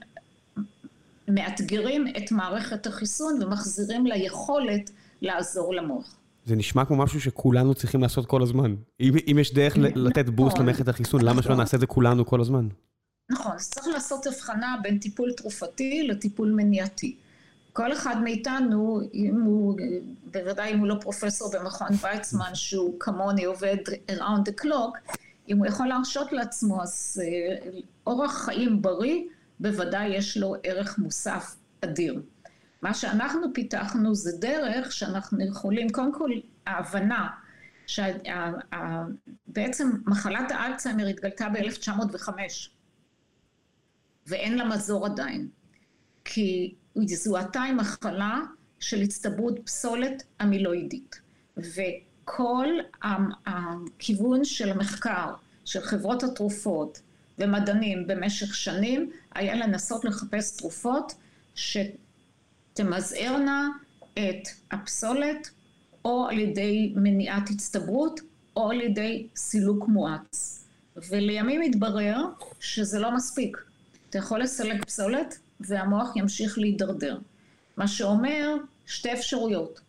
[1.30, 6.16] מאתגרים את מערכת החיסון ומחזירים לה יכולת לעזור למוח.
[6.46, 8.76] זה נשמע כמו משהו שכולנו צריכים לעשות כל הזמן.
[9.00, 10.66] אם, אם יש דרך לתת בוסט נכון.
[10.66, 12.68] למערכת החיסון, למה שלא נעשה את זה כולנו כל הזמן?
[13.30, 17.16] נכון, אז צריך לעשות הבחנה בין טיפול תרופתי לטיפול מניעתי.
[17.74, 19.78] כל אחד מאיתנו, אם הוא,
[20.32, 23.78] בוודאי אם הוא לא פרופסור במכון ויצמן, שהוא כמוני עובד
[24.12, 25.16] around the clock,
[25.50, 27.70] אם הוא יכול להרשות לעצמו, אז אה,
[28.08, 29.22] אורח חיים בריא,
[29.60, 32.22] בוודאי יש לו ערך מוסף אדיר.
[32.82, 36.30] מה שאנחנו פיתחנו זה דרך שאנחנו יכולים, קודם כל
[36.68, 37.28] ההבנה
[37.88, 42.30] שבעצם מחלת האלצהיימר התגלתה ב-1905
[44.28, 45.48] ואין לה מזור עדיין,
[46.26, 48.40] כי היא זוהתה עם מחלה
[48.80, 51.20] של הצטברות פסולת אמילואידית.
[51.58, 52.68] וכל
[53.46, 55.34] הכיוון של המחקר
[55.66, 57.02] של חברות התרופות
[57.40, 61.14] ומדענים במשך שנים היה לנסות לחפש תרופות
[62.76, 63.70] שתמזערנה
[64.14, 65.50] את הפסולת
[66.06, 68.20] או על ידי מניעת הצטברות
[68.56, 70.66] או על ידי סילוק מואץ.
[71.10, 72.26] ולימים התברר
[72.60, 73.58] שזה לא מספיק.
[74.10, 77.20] אתה יכול לסלק פסולת, והמוח ימשיך להידרדר.
[77.78, 79.80] מה שאומר שתי אפשרויות,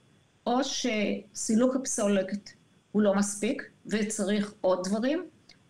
[0.46, 2.52] או שסילוק הפסולת
[2.92, 5.24] הוא לא מספיק וצריך עוד דברים,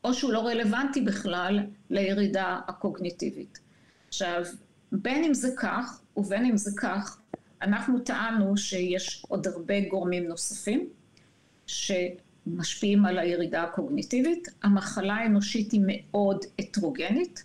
[0.04, 1.60] או שהוא לא רלוונטי בכלל
[1.90, 3.58] לירידה הקוגניטיבית.
[4.08, 4.42] עכשיו,
[4.92, 7.18] בין אם זה כך ובין אם זה כך,
[7.62, 10.88] אנחנו טענו שיש עוד הרבה גורמים נוספים
[11.66, 14.48] שמשפיעים על הירידה הקוגניטיבית.
[14.62, 17.44] המחלה האנושית היא מאוד הטרוגנית,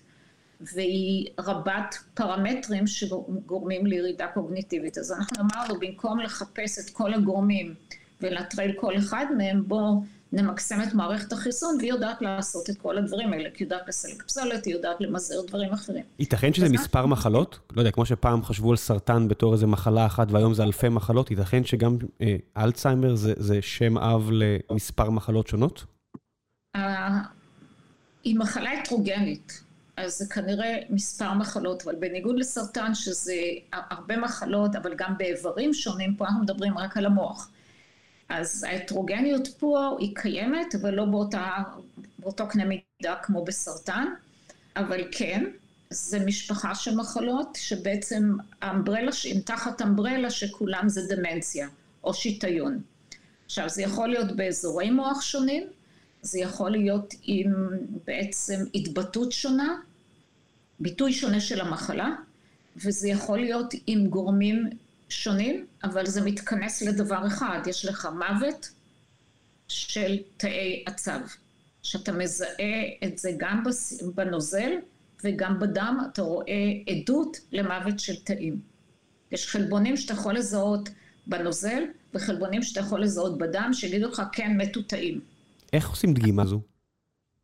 [0.61, 4.97] והיא רבת פרמטרים שגורמים לירידה קוגניטיבית.
[4.97, 7.73] אז אנחנו אמרנו, במקום לחפש את כל הגורמים
[8.21, 10.03] ולנטרל כל אחד מהם, בואו
[10.35, 14.23] נמקסם את מערכת החיסון, והיא יודעת לעשות את כל הדברים האלה, כי היא יודעת לסלק
[14.23, 16.03] פסולת, היא יודעת למזער דברים אחרים.
[16.19, 17.59] ייתכן שזה מספר מחלות?
[17.75, 21.31] לא יודע, כמו שפעם חשבו על סרטן בתור איזה מחלה אחת, והיום זה אלפי מחלות,
[21.31, 25.83] ייתכן שגם אה, אלצהיימר זה, זה שם אב למספר מחלות שונות?
[26.75, 27.19] אה,
[28.23, 29.61] היא מחלה הטרוגנית.
[29.97, 33.41] אז זה כנראה מספר מחלות, אבל בניגוד לסרטן שזה
[33.73, 37.49] הרבה מחלות, אבל גם באיברים שונים, פה אנחנו מדברים רק על המוח.
[38.29, 41.51] אז ההטרוגניות פה היא קיימת, אבל לא באותה,
[42.19, 44.05] באותו קנה מידה כמו בסרטן,
[44.75, 45.45] אבל כן,
[45.89, 51.67] זה משפחה של מחלות שבעצם האמברלה, הם תחת אמברלה שכולם זה דמנציה
[52.03, 52.81] או שיטיון.
[53.45, 55.63] עכשיו זה יכול להיות באזורי מוח שונים,
[56.21, 57.53] זה יכול להיות עם
[58.07, 59.75] בעצם התבטאות שונה,
[60.79, 62.09] ביטוי שונה של המחלה,
[62.77, 64.69] וזה יכול להיות עם גורמים
[65.09, 68.69] שונים, אבל זה מתכנס לדבר אחד, יש לך מוות
[69.67, 71.19] של תאי עצב,
[71.83, 73.63] שאתה מזהה את זה גם
[74.15, 74.71] בנוזל
[75.23, 78.59] וגם בדם, אתה רואה עדות למוות של תאים.
[79.31, 80.89] יש חלבונים שאתה יכול לזהות
[81.27, 81.83] בנוזל,
[82.13, 85.21] וחלבונים שאתה יכול לזהות בדם, שיגידו לך, כן, מתו תאים.
[85.73, 86.61] איך עושים דגימה זו?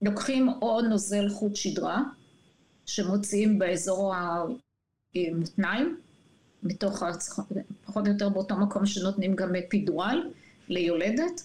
[0.02, 2.02] לוקחים או נוזל חוט שדרה,
[2.86, 4.14] שמוציאים באזור
[5.34, 5.98] מותניים,
[6.64, 7.04] מתוך,
[7.86, 10.30] פחות או יותר באותו מקום שנותנים גם אפידורל
[10.70, 11.42] ליולדת,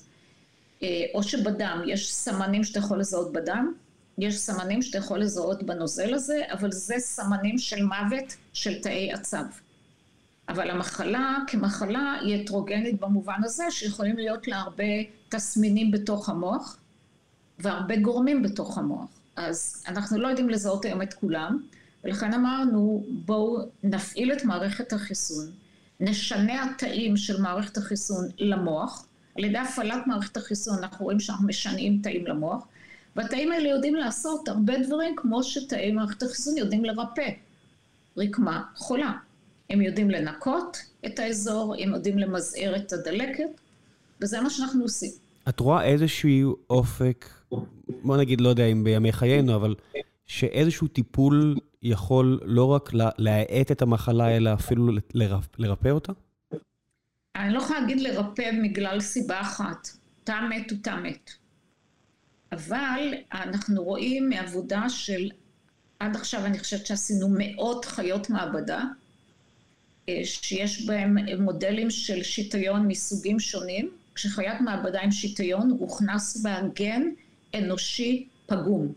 [1.14, 3.72] או שבדם, יש סמנים שאתה יכול לזהות בדם,
[4.18, 9.44] יש סמנים שאתה יכול לזהות בנוזל הזה, אבל זה סמנים של מוות של תאי עצב.
[10.48, 14.84] אבל המחלה כמחלה היא הטרוגנית במובן הזה שיכולים להיות לה הרבה
[15.28, 16.76] תסמינים בתוך המוח
[17.58, 19.08] והרבה גורמים בתוך המוח.
[19.36, 21.62] אז אנחנו לא יודעים לזהות היום את כולם,
[22.06, 25.46] ולכן אמרנו בואו נפעיל את מערכת החיסון,
[26.00, 29.06] נשנה התאים של מערכת החיסון למוח,
[29.38, 32.66] על ידי הפעלת מערכת החיסון אנחנו רואים שאנחנו משנעים תאים למוח,
[33.16, 37.30] והתאים האלה יודעים לעשות הרבה דברים כמו שתאי מערכת החיסון יודעים לרפא
[38.16, 39.12] רקמה חולה.
[39.70, 40.76] הם יודעים לנקות
[41.06, 43.60] את האזור, הם יודעים למזער את הדלקת,
[44.20, 45.10] וזה מה שאנחנו עושים.
[45.48, 47.28] את רואה איזשהו אופק,
[48.02, 49.74] בוא נגיד, לא יודע אם בימי חיינו, אבל
[50.26, 54.88] שאיזשהו טיפול יכול לא רק להאט את המחלה, אלא אפילו
[55.58, 56.12] לרפא אותה?
[57.36, 59.88] אני לא יכולה להגיד לרפא בגלל סיבה אחת.
[60.24, 61.30] תא מת הוא תא מת.
[62.52, 65.30] אבל אנחנו רואים מעבודה של,
[66.00, 68.84] עד עכשיו אני חושבת שעשינו מאות חיות מעבדה,
[70.08, 73.90] אה, שיש בהם מודלים של שיטיון מסוגים שונים.
[74.14, 77.02] כשחיית מעבדה עם שיטיון הוכנס בה גן
[77.54, 78.92] אנושי פגום.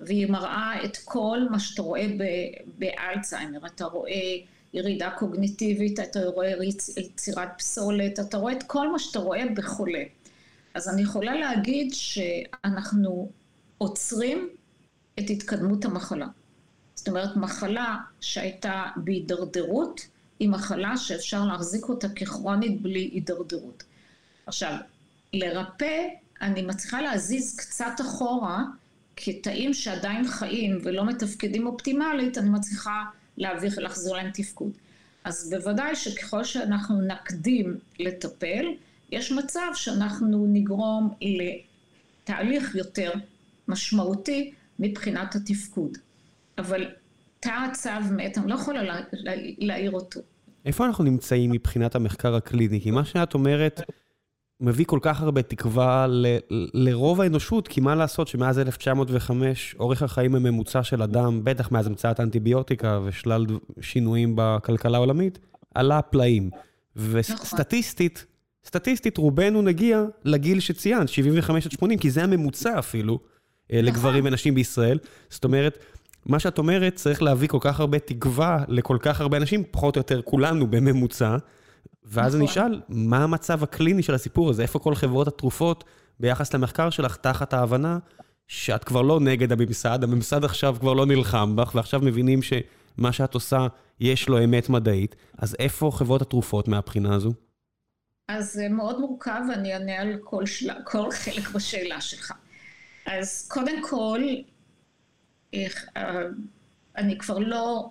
[0.00, 2.06] והיא מראה את כל מה שאתה רואה
[2.78, 3.66] באלצהיימר.
[3.66, 4.36] אתה רואה
[4.74, 6.52] ירידה קוגניטיבית, אתה רואה
[6.96, 10.02] יצירת פסולת, אתה רואה את כל מה שאתה רואה בחולה.
[10.74, 13.30] אז אני יכולה להגיד שאנחנו
[13.78, 14.48] עוצרים
[15.18, 16.26] את התקדמות המחלה.
[16.94, 20.00] זאת אומרת, מחלה שהייתה בהידרדרות,
[20.38, 23.82] היא מחלה שאפשר להחזיק אותה ככרונית בלי הידרדרות.
[24.46, 24.76] עכשיו,
[25.32, 26.08] לרפא,
[26.40, 28.64] אני מצליחה להזיז קצת אחורה,
[29.24, 33.04] כתאים שעדיין חיים ולא מתפקדים אופטימלית, אני מצליחה
[33.36, 34.72] להעביר, להחזיר להם תפקוד.
[35.24, 38.66] אז בוודאי שככל שאנחנו נקדים לטפל,
[39.12, 41.14] יש מצב שאנחנו נגרום
[42.22, 43.10] לתהליך יותר
[43.68, 45.98] משמעותי מבחינת התפקוד.
[46.58, 46.88] אבל
[47.40, 50.20] תא הצו מת, אני לא יכולה לה, לה, להעיר אותו.
[50.64, 52.80] איפה אנחנו נמצאים מבחינת המחקר הקליני?
[52.80, 53.80] כי מה שאת אומרת
[54.60, 56.26] מביא כל כך הרבה תקווה ל,
[56.74, 62.20] לרוב האנושות, כי מה לעשות שמאז 1905 אורך החיים הממוצע של אדם, בטח מאז המצאת
[62.20, 63.46] האנטיביוטיקה ושלל
[63.80, 65.38] שינויים בכלכלה העולמית,
[65.74, 66.50] עלה פלאים.
[66.96, 68.26] וסטטיסטית, נכון.
[68.66, 73.18] סטטיסטית רובנו נגיע לגיל שציינת, 75 עד 80, כי זה הממוצע אפילו
[73.72, 73.84] אה, נכון.
[73.84, 74.98] לגברים ונשים בישראל.
[75.30, 75.78] זאת אומרת,
[76.26, 80.00] מה שאת אומרת, צריך להביא כל כך הרבה תקווה לכל כך הרבה אנשים, פחות או
[80.00, 81.36] יותר כולנו בממוצע.
[82.04, 82.64] ואז אני נכון.
[82.64, 84.62] אשאל, מה המצב הקליני של הסיפור הזה?
[84.62, 85.84] איפה כל חברות התרופות
[86.20, 87.98] ביחס למחקר שלך, תחת ההבנה
[88.48, 93.34] שאת כבר לא נגד הממסד, הממסד עכשיו כבר לא נלחם בך, ועכשיו מבינים שמה שאת
[93.34, 93.66] עושה,
[94.00, 97.32] יש לו אמת מדעית, אז איפה חברות התרופות מהבחינה הזו?
[98.28, 100.70] אז זה מאוד מורכב, ואני אענה על כל, של...
[100.84, 102.32] כל חלק בשאלה שלך.
[103.06, 104.20] אז קודם כל,
[105.52, 106.22] איך, אה,
[106.96, 107.90] אני כבר לא,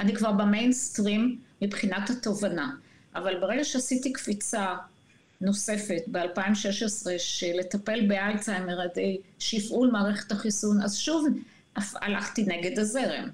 [0.00, 2.74] אני כבר במיינסטרים מבחינת התובנה,
[3.14, 4.74] אבל ברגע שעשיתי קפיצה
[5.40, 11.26] נוספת ב-2016 של לטפל באלצהיימר ידי שפעול מערכת החיסון, אז שוב
[11.76, 13.28] הלכתי נגד הזרם.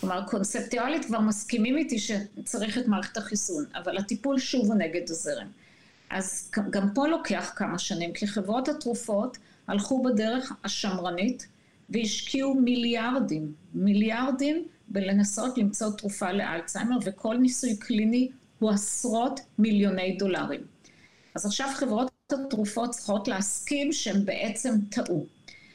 [0.00, 5.46] כלומר, קונספטואלית כבר מסכימים איתי שצריך את מערכת החיסון, אבל הטיפול שוב הוא נגד הזרם.
[6.10, 11.46] אז גם פה לוקח כמה שנים, כי חברות התרופות הלכו בדרך השמרנית
[11.90, 18.28] והשקיעו מיליארדים, מיליארדים בלנסות למצוא תרופה לאלצהיימר, וכל ניסוי קליני
[18.58, 20.60] הוא עשרות מיליוני דולרים.
[21.34, 25.26] אז עכשיו חברות התרופות צריכות להסכים שהם בעצם טעו.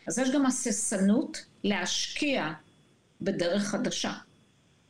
[0.08, 2.54] אז יש גם הססנות להשקיע
[3.22, 4.14] בדרך חדשה.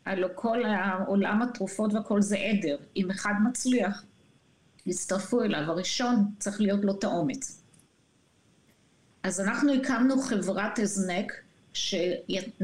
[0.05, 0.63] הלוא כל
[1.07, 2.77] עולם התרופות והכל זה עדר.
[2.95, 4.03] אם אחד מצליח,
[4.85, 5.71] יצטרפו אליו.
[5.71, 7.61] הראשון צריך להיות לו את האומץ.
[9.23, 11.33] אז אנחנו הקמנו חברת הזנק
[11.73, 12.57] שיצאה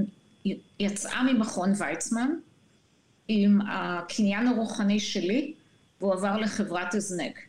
[1.33, 2.31] ממכון ויצמן
[3.27, 5.53] עם הקניין הרוחני שלי
[6.01, 7.39] והוא עבר לחברת הזנק.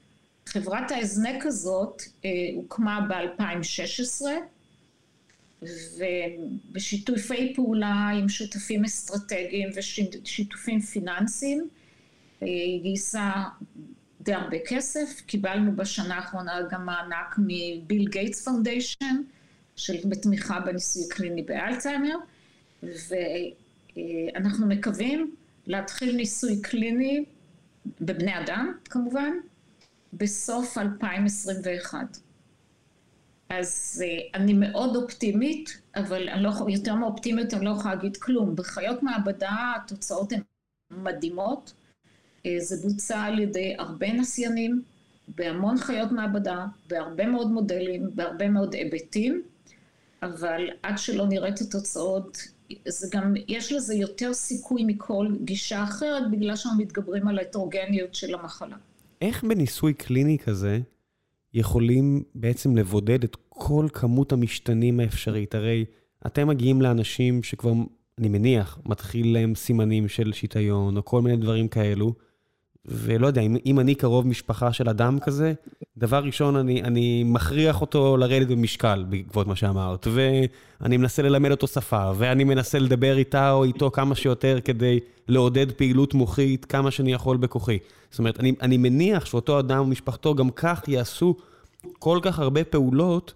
[0.47, 4.23] חברת ההזנק הזאת אה, הוקמה ב-2016
[5.63, 11.69] ובשיתופי פעולה עם שותפים אסטרטגיים ושיתופים פיננסיים
[12.41, 13.33] היא גייסה
[14.21, 19.23] די הרבה כסף, קיבלנו בשנה האחרונה גם מענק מ Bill Gates Foundation,
[19.77, 22.17] של בתמיכה בניסוי קליני באלצהיימר,
[22.83, 25.35] ואנחנו מקווים
[25.69, 27.25] להתחיל ניסוי קליני
[28.01, 29.33] בבני אדם כמובן,
[30.13, 32.19] בסוף 2021.
[33.49, 38.57] אז uh, אני מאוד אופטימית, אבל אני לא, יותר מאופטימית אני לא יכולה להגיד כלום.
[38.57, 40.41] בחיות מעבדה התוצאות הן
[40.91, 41.73] מדהימות.
[42.39, 44.83] Uh, זה בוצע על ידי הרבה נסיינים,
[45.29, 49.43] בהמון חיות מעבדה, בהרבה מאוד מודלים, בהרבה מאוד היבטים,
[50.23, 52.39] אבל עד שלא נראה את התוצאות,
[52.89, 58.35] זה גם, יש לזה יותר סיכוי מכל גישה אחרת, בגלל שאנחנו מתגברים על ההטרוגניות של
[58.35, 58.77] המחלה.
[59.21, 60.81] איך בניסוי קליני כזה
[61.55, 65.55] יכולים בעצם לבודד את כל כמות המשתנים האפשרית?
[65.55, 65.85] הרי
[66.27, 67.73] אתם מגיעים לאנשים שכבר,
[68.19, 72.15] אני מניח, מתחיל להם סימנים של שיטיון, או כל מיני דברים כאלו,
[72.85, 75.53] ולא יודע, אם, אם אני קרוב משפחה של אדם כזה,
[75.97, 81.67] דבר ראשון, אני, אני מכריח אותו לרדת במשקל בעקבות מה שאמרת, ואני מנסה ללמד אותו
[81.67, 87.13] שפה, ואני מנסה לדבר איתה או איתו כמה שיותר כדי לעודד פעילות מוחית כמה שאני
[87.13, 87.79] יכול בכוחי.
[88.11, 91.35] זאת אומרת, אני, אני מניח שאותו אדם ומשפחתו גם כך יעשו
[91.99, 93.35] כל כך הרבה פעולות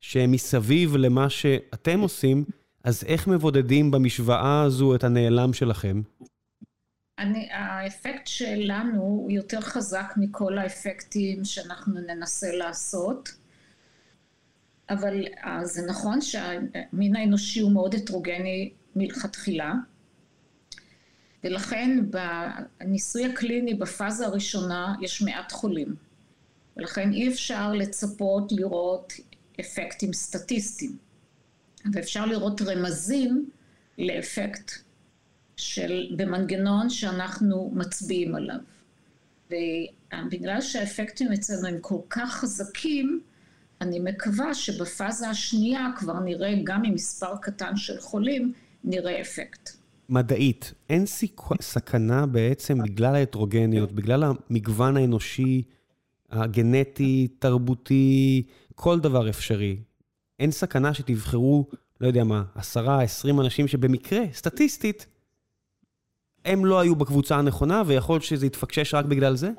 [0.00, 2.44] שהן מסביב למה שאתם עושים,
[2.84, 6.02] אז איך מבודדים במשוואה הזו את הנעלם שלכם?
[7.20, 13.28] אני, האפקט שלנו הוא יותר חזק מכל האפקטים שאנחנו ננסה לעשות,
[14.90, 19.74] אבל אה, זה נכון שהמין האנושי הוא מאוד הטרוגני מלכתחילה,
[21.44, 25.94] ולכן בניסוי הקליני בפאזה הראשונה יש מעט חולים,
[26.76, 29.12] ולכן אי אפשר לצפות לראות
[29.60, 30.96] אפקטים סטטיסטיים,
[31.92, 33.50] ואפשר לראות רמזים
[33.98, 34.72] לאפקט
[35.60, 38.56] של, במנגנון שאנחנו מצביעים עליו.
[39.46, 43.20] ובגלל שהאפקטים אצלנו הם כל כך חזקים,
[43.80, 48.52] אני מקווה שבפאזה השנייה כבר נראה, גם עם מספר קטן של חולים,
[48.84, 49.70] נראה אפקט.
[50.08, 51.54] מדעית, אין סיכו...
[51.60, 55.62] סכנה בעצם בגלל ההטרוגניות, בגלל המגוון האנושי,
[56.30, 58.42] הגנטי, תרבותי,
[58.74, 59.76] כל דבר אפשרי.
[60.38, 61.66] אין סכנה שתבחרו,
[62.00, 65.06] לא יודע מה, עשרה, עשרים אנשים שבמקרה, סטטיסטית,
[66.44, 69.50] הם לא היו בקבוצה הנכונה, ויכול להיות שזה יתפקשש רק בגלל זה?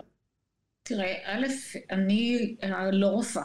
[0.84, 1.46] תראה, א',
[1.92, 3.44] אני אה, לא רופאה.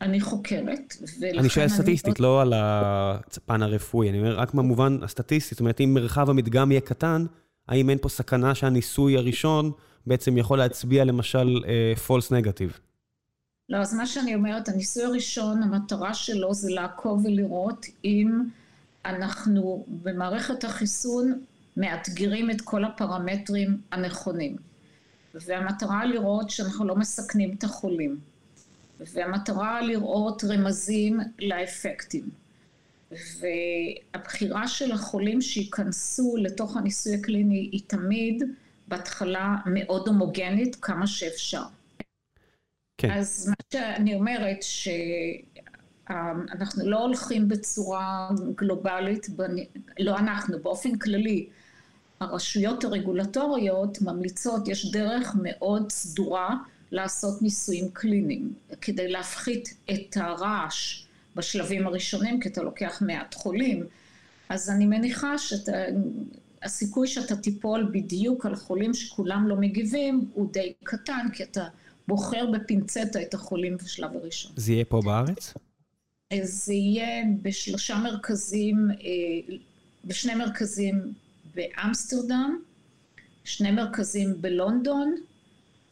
[0.00, 5.54] אני חוקרת, ולכן אני שואל סטטיסטית, לא על הפן הרפואי, אני אומר רק במובן הסטטיסטי,
[5.54, 7.26] זאת אומרת, אם מרחב המדגם יהיה קטן,
[7.68, 9.72] האם אין פה סכנה שהניסוי הראשון
[10.06, 11.60] בעצם יכול להצביע למשל
[12.06, 12.78] false negative?
[13.68, 18.42] לא, אז מה שאני אומרת, הניסוי הראשון, המטרה שלו זה לעקוב ולראות אם
[19.04, 21.40] אנחנו במערכת החיסון
[21.78, 24.56] מאתגרים את כל הפרמטרים הנכונים.
[25.34, 28.18] והמטרה לראות שאנחנו לא מסכנים את החולים.
[29.00, 32.30] והמטרה לראות רמזים לאפקטים.
[33.12, 38.42] והבחירה של החולים שייכנסו לתוך הניסוי הקליני היא תמיד
[38.88, 41.62] בהתחלה מאוד הומוגנית כמה שאפשר.
[42.98, 43.10] כן.
[43.10, 44.62] אז מה שאני אומרת,
[46.10, 49.26] שאנחנו לא הולכים בצורה גלובלית,
[49.98, 51.48] לא אנחנו, באופן כללי,
[52.20, 56.56] הרשויות הרגולטוריות ממליצות, יש דרך מאוד סדורה
[56.92, 61.04] לעשות ניסויים קליניים, כדי להפחית את הרעש
[61.36, 63.86] בשלבים הראשונים, כי אתה לוקח מעט חולים.
[64.48, 71.26] אז אני מניחה שהסיכוי שאתה תיפול בדיוק על חולים שכולם לא מגיבים הוא די קטן,
[71.32, 71.64] כי אתה
[72.08, 74.52] בוחר בפינצטה את החולים בשלב הראשון.
[74.56, 75.54] זה יהיה פה בארץ?
[76.42, 79.54] זה יהיה בשלושה מרכזים, אה,
[80.04, 81.12] בשני מרכזים
[81.58, 82.58] באמסטרדם,
[83.44, 85.14] שני מרכזים בלונדון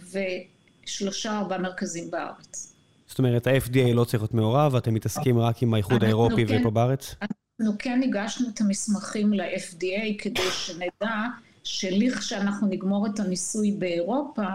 [0.01, 2.73] ושלושה ארבעה מרכזים בארץ.
[3.07, 6.71] זאת אומרת, ה-FDA לא צריך להיות מעורב, אתם מתעסקים רק עם האיחוד האירופי כן, ופה
[6.71, 7.15] בארץ?
[7.23, 11.27] אנחנו כן הגשנו את המסמכים ל-FDA כדי שנדע
[11.65, 14.47] שלכשאנחנו נגמור את הניסוי באירופה,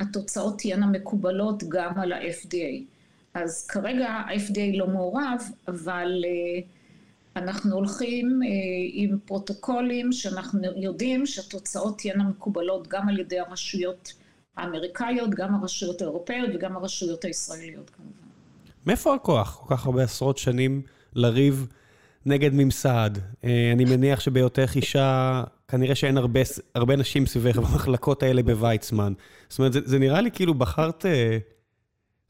[0.00, 2.82] התוצאות תהיינה מקובלות גם על ה-FDA.
[3.34, 6.24] אז כרגע ה-FDA לא מעורב, אבל...
[6.24, 6.73] Uh,
[7.36, 8.48] אנחנו הולכים אה,
[8.92, 14.12] עם פרוטוקולים שאנחנו יודעים שהתוצאות תהיינה מקובלות גם על ידי הרשויות
[14.56, 18.28] האמריקאיות, גם הרשויות האירופאיות וגם הרשויות הישראליות כמובן.
[18.86, 19.60] מאיפה הכוח?
[19.64, 20.82] כל כך הרבה עשרות שנים
[21.14, 21.66] לריב
[22.26, 23.10] נגד ממסד.
[23.44, 26.40] אה, אני מניח שבהיותך אישה, כנראה שאין הרבה,
[26.74, 29.12] הרבה נשים סביבך במחלקות האלה בוויצמן.
[29.48, 31.38] זאת אומרת, זה, זה נראה לי כאילו בחרת אה,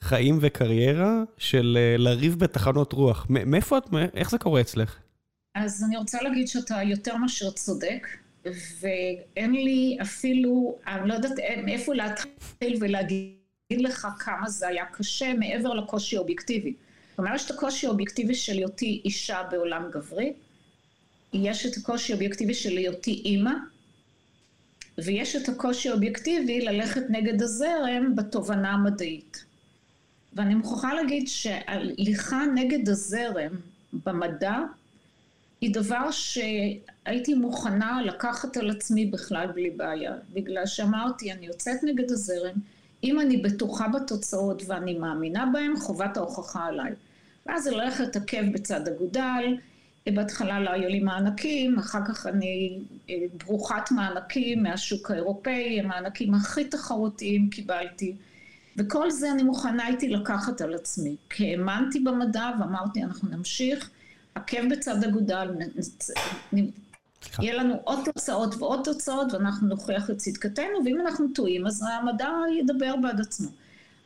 [0.05, 3.27] חיים וקריירה של uh, לריב בתחנות רוח.
[3.29, 3.85] מאיפה את,
[4.15, 4.99] איך זה קורה אצלך?
[5.55, 8.07] אז אני רוצה להגיד שאתה יותר מאשר צודק,
[8.81, 11.33] ואין לי אפילו, אני לא יודעת
[11.65, 13.35] מאיפה להתחיל ולהגיד
[13.71, 16.75] לך כמה זה היה קשה מעבר לקושי האובייקטיבי.
[17.17, 20.33] כלומר, יש את הקושי האובייקטיבי של היותי אישה בעולם גברי,
[21.33, 23.53] יש את הקושי האובייקטיבי של היותי אימא,
[24.99, 29.45] ויש את הקושי האובייקטיבי ללכת נגד הזרם בתובנה המדעית.
[30.35, 33.57] ואני מוכרחה להגיד שהליכה נגד הזרם
[34.05, 34.59] במדע
[35.61, 42.11] היא דבר שהייתי מוכנה לקחת על עצמי בכלל בלי בעיה, בגלל שאמרתי, אני יוצאת נגד
[42.11, 42.55] הזרם,
[43.05, 46.93] אם אני בטוחה בתוצאות ואני מאמינה בהן, חובת ההוכחה עליי.
[47.47, 49.57] ואז ללכת עקב בצד אגודל,
[50.07, 52.79] בהתחלה לא היו לי מענקים, אחר כך אני
[53.11, 53.15] אה,
[53.47, 58.15] ברוכת מענקים מהשוק האירופאי, המענקים הכי תחרותיים קיבלתי.
[58.77, 61.17] וכל זה אני מוכנה הייתי לקחת על עצמי.
[61.31, 63.91] כי האמנתי במדע ואמרתי, אנחנו נמשיך,
[64.35, 65.51] עקב בצד אגודל,
[67.39, 72.31] יהיה לנו עוד תוצאות ועוד תוצאות, ואנחנו נוכיח את צדקתנו, ואם אנחנו טועים, אז המדע
[72.61, 73.49] ידבר בעד עצמו.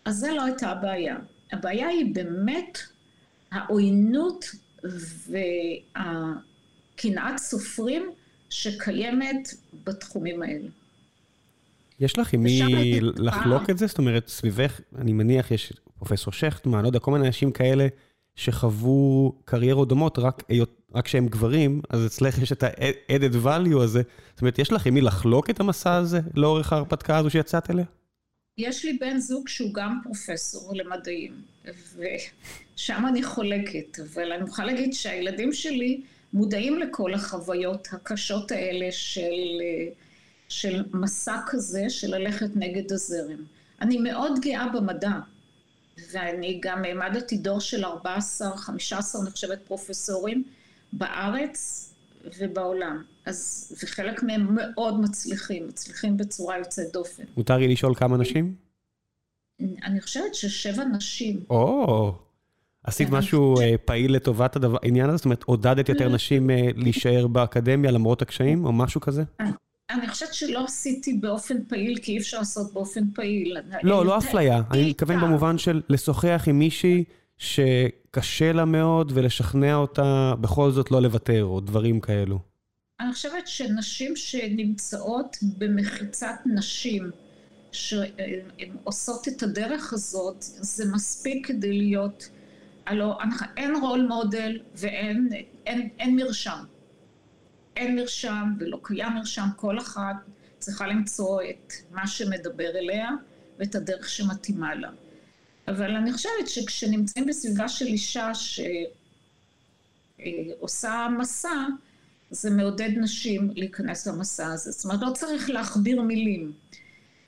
[0.04, 1.16] אז זה לא הייתה הבעיה.
[1.52, 2.78] הבעיה היא באמת
[3.50, 4.44] העוינות
[6.94, 8.10] והקנאת סופרים
[8.50, 9.48] שקיימת
[9.84, 10.68] בתחומים האלה.
[12.00, 12.60] יש לך עם מי
[13.00, 13.86] לחלוק את זה?
[13.86, 17.86] זאת אומרת, סביבך, אני מניח, יש פרופסור שכטמן, לא יודע, כל מיני אנשים כאלה
[18.36, 20.42] שחוו קריירות דומות, רק,
[20.94, 24.02] רק שהם גברים, אז אצלך יש את ה-added value הזה.
[24.32, 27.84] זאת אומרת, יש לך עם מי לחלוק את המסע הזה לאורך ההרפתקה הזו שיצאת אליה?
[28.58, 31.32] יש לי בן זוג שהוא גם פרופסור למדעים,
[31.96, 36.00] ושם אני חולקת, אבל אני מוכרחה להגיד שהילדים שלי
[36.32, 39.60] מודעים לכל החוויות הקשות האלה של,
[40.48, 43.38] של מסע כזה, של ללכת נגד הזרם.
[43.80, 45.12] אני מאוד גאה במדע,
[46.12, 50.44] ואני גם העמדתי דור של 14, 15, אני חושבת, פרופסורים
[50.92, 51.84] בארץ
[52.38, 53.02] ובעולם.
[53.26, 57.22] אז, וחלק מהם מאוד מצליחים, מצליחים בצורה יוצאת דופן.
[57.36, 58.54] מותר לי לשאול כמה נשים?
[59.60, 61.40] אני חושבת ששבע נשים.
[61.50, 62.14] או,
[62.84, 65.16] עשית משהו אה, פעיל לטובת העניין הזה?
[65.16, 69.22] זאת אומרת, עודדת יותר נשים אה, להישאר באקדמיה למרות הקשיים, או משהו כזה?
[69.90, 73.56] אני חושבת שלא עשיתי באופן פעיל, כי אי אפשר לעשות באופן פעיל.
[73.82, 74.62] לא, לא אפליה.
[74.70, 77.04] אני מתכוון במובן של לשוחח עם מישהי
[77.38, 82.38] שקשה לה מאוד ולשכנע אותה בכל זאת לא לוותר, או דברים כאלו.
[83.00, 87.10] אני חושבת שנשים שנמצאות במחיצת נשים,
[87.72, 92.28] שהן עושות את הדרך הזאת, זה מספיק כדי להיות...
[92.86, 93.14] הלוא
[93.56, 95.28] אין רול מודל ואין
[95.66, 96.64] אין, אין מרשם.
[97.78, 100.16] אין מרשם ולא קיים מרשם, כל אחת
[100.58, 103.10] צריכה למצוא את מה שמדבר אליה
[103.58, 104.90] ואת הדרך שמתאימה לה.
[105.68, 108.30] אבל אני חושבת שכשנמצאים בסביבה של אישה
[110.18, 111.66] שעושה מסע,
[112.30, 114.70] זה מעודד נשים להיכנס למסע הזה.
[114.70, 116.52] זאת אומרת, לא צריך להכביר מילים.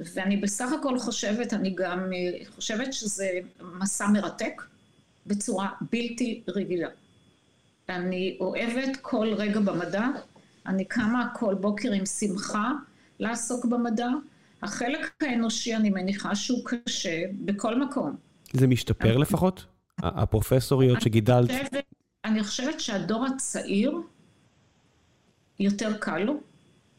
[0.01, 2.11] ואני בסך הכל חושבת, אני גם
[2.55, 3.31] חושבת שזה
[3.61, 4.63] מסע מרתק
[5.27, 6.89] בצורה בלתי רגילה.
[7.89, 10.07] אני אוהבת כל רגע במדע,
[10.67, 12.73] אני קמה כל בוקר עם שמחה
[13.19, 14.09] לעסוק במדע.
[14.63, 18.17] החלק האנושי, אני מניחה שהוא קשה בכל מקום.
[18.53, 19.65] זה משתפר לפחות?
[20.03, 21.51] הפרופסוריות שגידלת?
[22.25, 24.01] אני חושבת שהדור הצעיר,
[25.59, 26.41] יותר קל לו.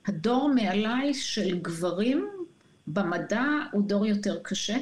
[0.08, 2.28] הדור מעליי של גברים
[2.88, 4.78] במדע הוא דור יותר קשה.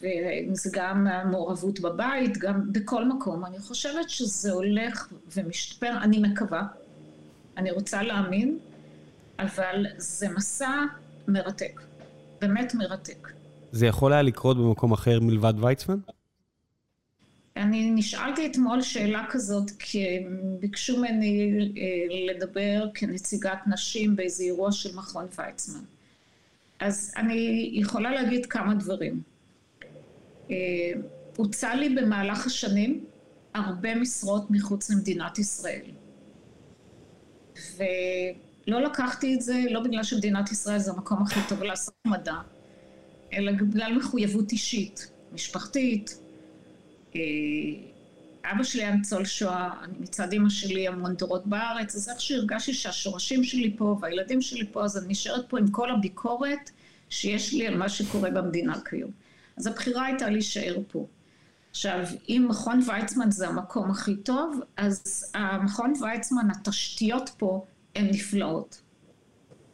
[0.00, 3.44] וזה גם מעורבות בבית, גם בכל מקום.
[3.44, 6.66] אני חושבת שזה הולך ומשתפר, אני מקווה.
[7.56, 8.58] אני רוצה להאמין,
[9.38, 10.82] אבל זה מסע
[11.28, 11.80] מרתק.
[12.40, 13.28] באמת מרתק.
[13.72, 15.98] זה יכול היה לקרות במקום אחר מלבד ויצמן?
[17.56, 20.26] אני נשאלתי אתמול שאלה כזאת, כי
[20.60, 25.80] ביקשו ממני אה, לדבר כנציגת נשים באיזה אירוע של מכון ויצמן.
[26.80, 29.22] אז אני יכולה להגיד כמה דברים.
[30.50, 30.56] אה,
[31.36, 33.04] הוצע לי במהלך השנים
[33.54, 35.90] הרבה משרות מחוץ למדינת ישראל.
[37.76, 42.34] ולא לקחתי את זה, לא בגלל שמדינת ישראל זה המקום הכי טוב לעשות מדע,
[43.32, 46.20] אלא בגלל מחויבות אישית, משפחתית.
[47.14, 47.20] אה,
[48.52, 52.74] אבא שלי היה ניצול שואה, אני מצד אמא שלי המון דורות בארץ, אז איכשהו הרגשתי
[52.74, 56.70] שהשורשים שלי פה והילדים שלי פה, אז אני נשארת פה עם כל הביקורת
[57.10, 59.10] שיש לי על מה שקורה במדינה כיום.
[59.56, 61.06] אז הבחירה הייתה להישאר פה.
[61.76, 67.64] עכשיו, אם מכון ויצמן זה המקום הכי טוב, אז המכון ויצמן, התשתיות פה
[67.94, 68.82] הן נפלאות.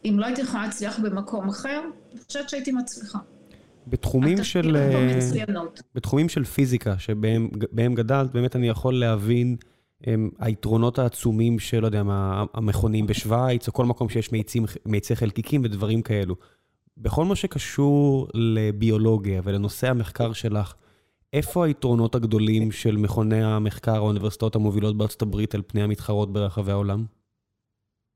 [0.05, 1.81] אם לא הייתי יכולה להצליח במקום אחר,
[2.13, 3.19] אני חושבת שהייתי מצליחה.
[3.87, 4.77] בתחומים של...
[4.77, 5.19] אה,
[5.95, 9.57] בתחומים של פיזיקה, שבהם גדלת, באמת אני יכול להבין
[10.05, 15.17] הם, היתרונות העצומים של, לא יודע מה, המכונים בשוויץ, או כל מקום שיש מאיצים, מאיצי
[15.17, 16.37] חלקיקים ודברים כאלו.
[16.99, 20.75] בכל מה שקשור לביולוגיה ולנושא המחקר שלך,
[21.33, 26.73] איפה היתרונות הגדולים של מכוני המחקר או האוניברסיטאות המובילות בארצות הברית על פני המתחרות ברחבי
[26.73, 27.05] העולם?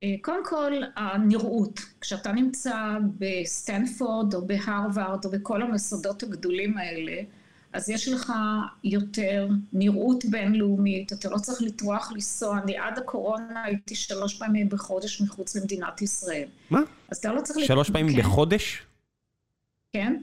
[0.03, 1.79] אה, קודם כל, הנראות.
[2.01, 7.21] כשאתה נמצא בסטנפורד או בהרווארד או בכל המוסדות הגדולים האלה,
[7.73, 8.33] אז יש לך
[8.83, 12.59] יותר נראות בינלאומית, אתה לא צריך לטרוח לנסוע.
[12.63, 16.47] אני עד הקורונה הייתי שלוש פעמים בחודש מחוץ למדינת ישראל.
[16.69, 16.79] מה?
[17.09, 17.67] אז אתה לא צריך...
[17.67, 18.19] שלוש פעמים כן.
[18.19, 18.81] בחודש?
[19.93, 20.21] כן.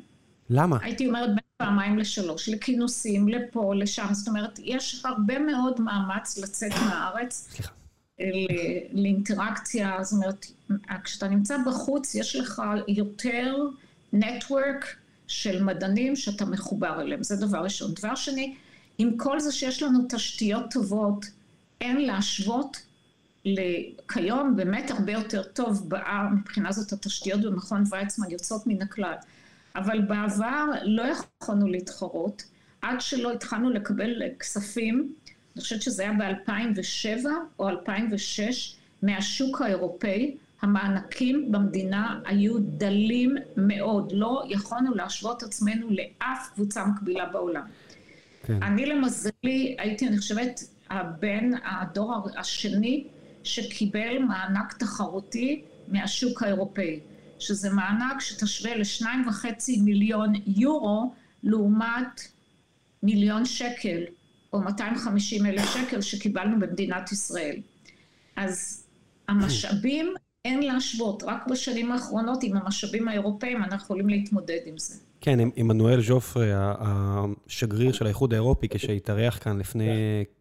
[0.51, 0.79] למה?
[0.83, 4.07] הייתי אומרת בין פעמיים לשלוש, לכינוסים, לפה, לשם.
[4.12, 7.49] זאת אומרת, יש הרבה מאוד מאמץ לצאת מהארץ.
[7.51, 7.73] סליחה.
[8.21, 10.47] ל- לאינטראקציה, זאת אומרת,
[11.05, 13.57] כשאתה נמצא בחוץ, יש לך יותר
[14.12, 14.97] נטוורק
[15.27, 17.95] של מדענים שאתה מחובר אליהם, זה דבר ראשון.
[17.95, 18.55] דבר שני,
[18.99, 21.27] עם כל זה שיש לנו תשתיות טובות,
[21.81, 22.77] אין להשוות
[24.09, 25.89] כיום באמת הרבה יותר טוב
[26.33, 29.15] מבחינה זאת התשתיות במכון ויצמן יוצאות מן הכלל.
[29.77, 32.45] אבל בעבר לא יכולנו להתחרות,
[32.83, 35.14] עד שלא התחלנו לקבל כספים,
[35.55, 37.27] אני חושבת שזה היה ב-2007
[37.59, 46.85] או 2006, מהשוק האירופאי, המענקים במדינה היו דלים מאוד, לא יכולנו להשוות עצמנו לאף קבוצה
[46.87, 47.62] מקבילה בעולם.
[48.47, 48.62] כן.
[48.62, 50.61] אני למזלי הייתי, אני חושבת,
[50.91, 53.05] הבן הדור השני
[53.45, 57.01] שקיבל מענק תחרותי מהשוק האירופאי,
[57.45, 62.21] שזה מענק שתשווה לשניים וחצי מיליון יורו לעומת
[63.03, 64.01] מיליון שקל
[64.53, 67.57] או 250 אלף שקל שקיבלנו במדינת ישראל.
[68.37, 68.87] אז
[69.29, 70.15] המשאבים
[70.45, 74.95] אין להשוות, רק בשנים האחרונות עם המשאבים האירופאים אנחנו יכולים להתמודד עם זה.
[75.21, 79.89] כן, עמנואל ז'ופרי, השגריר של האיחוד האירופי, כשהתארח כאן לפני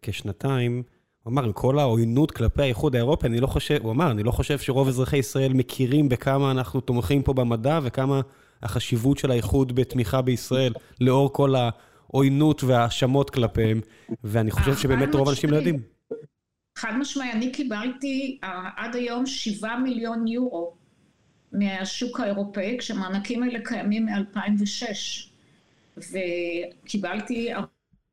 [0.02, 0.82] כשנתיים,
[1.24, 4.30] הוא אמר, עם כל העוינות כלפי האיחוד האירופי, אני לא חושב, הוא אמר, אני לא
[4.30, 8.20] חושב שרוב אזרחי ישראל מכירים בכמה אנחנו תומכים פה במדע וכמה
[8.62, 13.80] החשיבות של האיחוד בתמיכה בישראל, לאור כל העוינות וההאשמות כלפיהם,
[14.24, 15.80] ואני חושב שבאמת רוב האנשים לא יודעים.
[16.78, 18.46] חד משמעי, אני קיבלתי uh,
[18.76, 20.74] עד היום שבעה מיליון יורו
[21.52, 24.86] מהשוק האירופאי, כשהמענקים האלה קיימים מ-2006.
[25.98, 27.52] וקיבלתי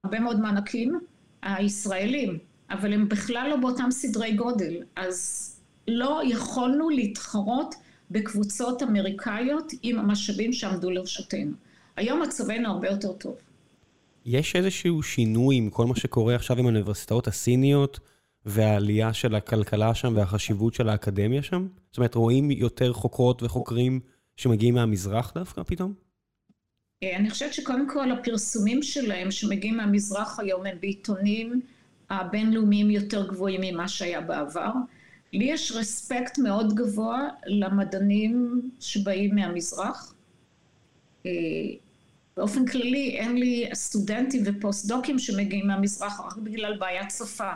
[0.04, 1.00] הרבה מאוד מענקים
[1.42, 4.84] הישראלים, אבל הם בכלל לא באותם סדרי גודל.
[4.96, 5.48] אז
[5.88, 7.76] לא יכולנו להתחרות
[8.12, 11.52] בקבוצות אמריקאיות עם המשאבים שעמדו לרשותנו.
[11.96, 13.36] היום מצבנו הרבה יותר טוב.
[14.26, 18.00] יש איזשהו שינוי עם כל מה שקורה עכשיו עם האוניברסיטאות הסיניות?
[18.46, 21.68] והעלייה של הכלכלה שם והחשיבות של האקדמיה שם?
[21.92, 24.00] זאת אומרת, רואים יותר חוקרות וחוקרים
[24.38, 25.94] שמגיעים מהמזרח דווקא פתאום?
[27.04, 31.62] אה, אני חושבת שקודם כל הפרסומים שלהם שמגיעים מהמזרח היום הם בעיתונים
[32.12, 34.72] הבינלאומיים יותר גבוהים ממה שהיה בעבר.
[35.34, 40.14] לי יש רספקט מאוד גבוה למדענים שבאים מהמזרח.
[41.26, 41.32] אה,
[42.38, 47.52] באופן כללי אין לי סטודנטים ופוסט-דוקים שמגיעים מהמזרח רק בגלל בעיית שפה.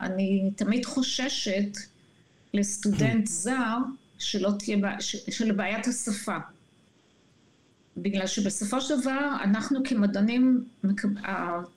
[0.00, 1.76] אני תמיד חוששת
[2.54, 3.76] לסטודנט זר
[4.18, 4.76] שלא תהיה,
[5.30, 6.36] של בעיית השפה.
[8.02, 10.64] בגלל שבסופו של דבר אנחנו כמדענים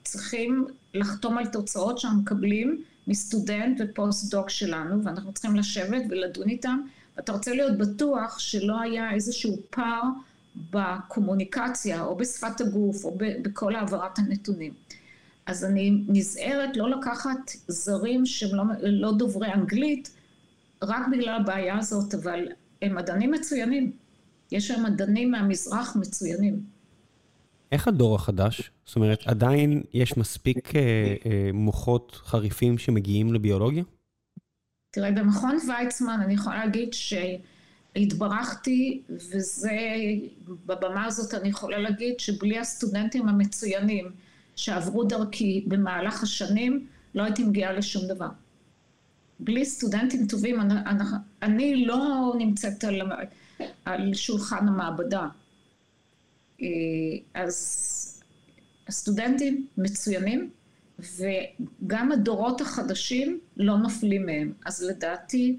[0.04, 6.80] צריכים לחתום על תוצאות שאנחנו מקבלים מסטודנט ופוסט-דוק שלנו, ואנחנו צריכים לשבת ולדון איתם,
[7.16, 10.02] ואתה רוצה להיות בטוח שלא היה איזשהו פער
[10.70, 14.72] בקומוניקציה, או בשפת הגוף, או בכל העברת הנתונים.
[15.46, 20.10] אז אני נזהרת לא לקחת זרים שהם לא, לא דוברי אנגלית,
[20.82, 22.48] רק בגלל הבעיה הזאת, אבל
[22.82, 23.92] הם מדענים מצוינים.
[24.52, 26.60] יש שם מדענים מהמזרח מצוינים.
[27.72, 28.70] איך הדור החדש?
[28.86, 30.80] זאת אומרת, עדיין יש מספיק אה,
[31.26, 33.84] אה, מוחות חריפים שמגיעים לביולוגיה?
[34.90, 36.88] תראה, במכון ויצמן אני יכולה להגיד
[37.94, 39.78] שהתברכתי, וזה,
[40.66, 44.10] בבמה הזאת אני יכולה להגיד שבלי הסטודנטים המצוינים,
[44.56, 48.28] שעברו דרכי במהלך השנים, לא הייתי מגיעה לשום דבר.
[49.40, 50.74] בלי סטודנטים טובים, אני,
[51.42, 53.02] אני לא נמצאת על,
[53.84, 55.28] על שולחן המעבדה.
[56.62, 56.66] אה,
[57.34, 58.22] אז
[58.88, 60.50] הסטודנטים מצוינים,
[60.98, 64.52] וגם הדורות החדשים לא נופלים מהם.
[64.66, 65.58] אז לדעתי...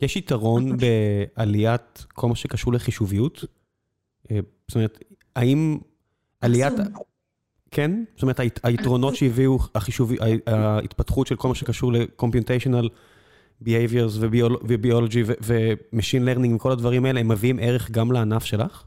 [0.00, 3.44] יש יתרון בעליית כל מה שקשור לחישוביות?
[4.30, 4.38] אה,
[4.68, 4.98] זאת אומרת,
[5.36, 5.78] האם
[6.40, 6.72] עליית...
[7.70, 8.04] כן?
[8.14, 12.88] זאת אומרת, היתרונות שהביאו החישובי, ההתפתחות של כל מה שקשור ל-computational
[13.66, 14.18] behaviors
[14.62, 18.84] ו biology ו machine learning וכל הדברים האלה, הם מביאים ערך גם לענף שלך?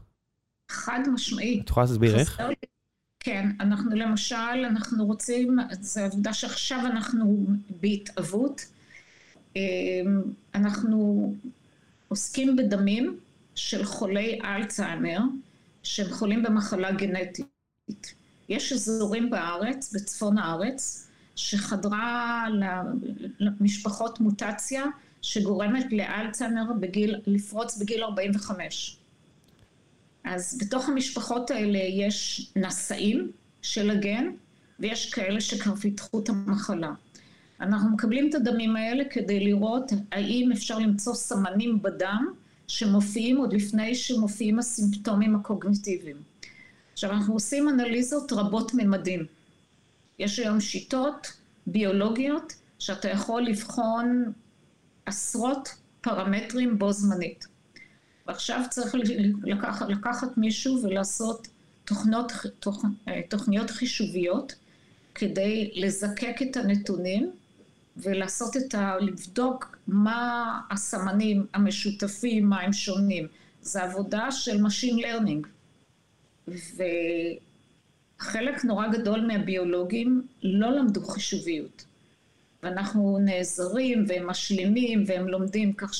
[0.70, 1.64] חד משמעית.
[1.64, 2.40] את יכולה להסביר איך?
[3.20, 7.46] כן, אנחנו למשל, אנחנו רוצים, זו עובדה שעכשיו אנחנו
[7.80, 8.64] בהתרחבות.
[9.56, 10.22] אמ,
[10.54, 11.34] אנחנו
[12.08, 13.18] עוסקים בדמים
[13.54, 15.20] של חולי אלצהיימר,
[15.82, 18.14] שהם חולים במחלה גנטית.
[18.48, 21.07] יש אזורים בארץ, בצפון הארץ,
[21.38, 22.44] שחדרה
[23.38, 24.84] למשפחות מוטציה
[25.22, 28.96] שגורמת לאלצהיימר בגיל, לפרוץ בגיל 45.
[30.24, 33.30] אז בתוך המשפחות האלה יש נשאים
[33.62, 34.26] של הגן,
[34.80, 36.92] ויש כאלה שכבר פיתחו את המחלה.
[37.60, 42.26] אנחנו מקבלים את הדמים האלה כדי לראות האם אפשר למצוא סמנים בדם
[42.68, 46.16] שמופיעים עוד לפני שמופיעים הסימפטומים הקוגניטיביים.
[46.92, 49.37] עכשיו, אנחנו עושים אנליזות רבות ממדים.
[50.18, 51.32] יש היום שיטות
[51.66, 54.32] ביולוגיות שאתה יכול לבחון
[55.06, 55.68] עשרות
[56.00, 57.46] פרמטרים בו זמנית.
[58.26, 58.94] ועכשיו צריך
[59.44, 61.48] לקחת, לקחת מישהו ולעשות
[61.84, 62.84] תוכנות, תוכ,
[63.28, 64.54] תוכניות חישוביות
[65.14, 67.32] כדי לזקק את הנתונים
[67.96, 68.96] ולעשות את ה...
[69.00, 73.26] לבדוק מה הסמנים המשותפים, מה הם שונים.
[73.62, 75.46] זה עבודה של Machine Learning.
[78.20, 81.84] וחלק נורא גדול מהביולוגים לא למדו חישוביות.
[82.62, 85.92] ואנחנו נעזרים והם משלימים והם לומדים כך.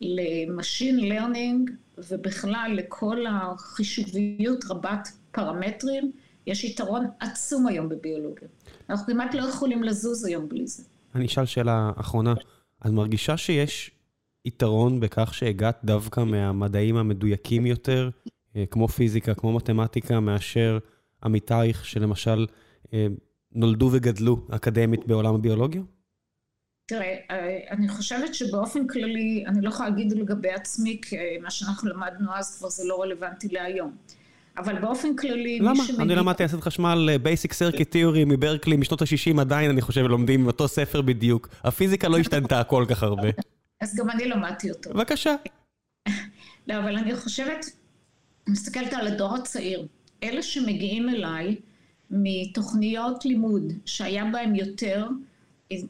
[0.00, 6.12] ל machine learning ובכלל לכל החישוביות רבת פרמטרים,
[6.46, 8.48] יש יתרון עצום היום בביולוגיה.
[8.90, 10.82] אנחנו כמעט לא יכולים לזוז היום בלי זה.
[11.14, 12.34] אני אשאל שאלה אחרונה.
[12.86, 13.90] את מרגישה שיש
[14.44, 18.30] יתרון בכך שהגעת דווקא מהמדעים המדויקים יותר, אה,
[18.70, 20.78] כמו פיזיקה, כמו מתמטיקה, מאשר
[21.24, 22.46] עמיתייך שלמשל
[22.92, 23.06] אה,
[23.52, 25.82] נולדו וגדלו אקדמית בעולם הביולוגיה?
[26.86, 31.90] תראה, אה, אני חושבת שבאופן כללי, אני לא יכולה להגיד לגבי עצמי, כי מה שאנחנו
[31.90, 33.96] למדנו אז כבר זה לא רלוונטי להיום.
[34.56, 35.70] אבל באופן כללי, למה?
[35.70, 35.94] מי שמגיע...
[35.94, 36.04] למה?
[36.04, 40.46] אני למדתי הנדסת חשמל basic circuit theory מברקלי משנות ה-60, עדיין אני חושב לומדים עם
[40.46, 41.48] אותו ספר בדיוק.
[41.64, 43.28] הפיזיקה לא השתנתה כל כך הרבה.
[43.82, 44.90] אז גם אני למדתי אותו.
[44.90, 45.34] בבקשה.
[46.66, 47.66] לא, אבל אני חושבת,
[48.48, 49.86] מסתכלת על הדור הצעיר.
[50.22, 51.56] אלה שמגיעים אליי
[52.10, 55.08] מתוכניות לימוד שהיה בהם יותר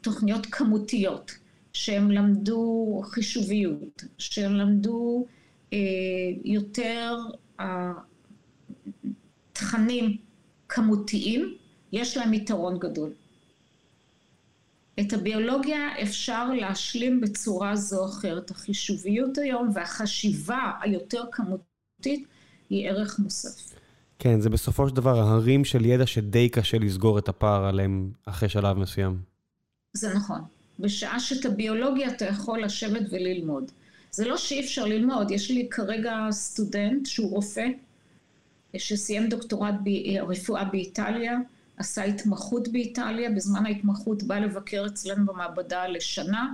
[0.01, 1.31] תוכניות כמותיות,
[1.73, 5.25] שהם למדו חישוביות, שהם למדו
[5.73, 5.77] אה,
[6.43, 7.17] יותר
[7.59, 7.91] אה,
[9.53, 10.17] תכנים
[10.69, 11.53] כמותיים,
[11.91, 13.13] יש להם יתרון גדול.
[14.99, 18.51] את הביולוגיה אפשר להשלים בצורה זו או אחרת.
[18.51, 22.27] החישוביות היום והחשיבה היותר כמותית
[22.69, 23.75] היא ערך מוסף.
[24.19, 28.49] כן, זה בסופו של דבר ההרים של ידע שדי קשה לסגור את הפער עליהם אחרי
[28.49, 29.17] שלב מסוים.
[29.93, 30.41] זה נכון.
[30.79, 33.71] בשעה שאת הביולוגיה אתה יכול לשבת וללמוד.
[34.11, 37.67] זה לא שאי אפשר ללמוד, יש לי כרגע סטודנט שהוא רופא,
[38.77, 41.37] שסיים דוקטורט ברפואה באיטליה,
[41.77, 46.53] עשה התמחות באיטליה, בזמן ההתמחות בא לבקר אצלנו במעבדה לשנה,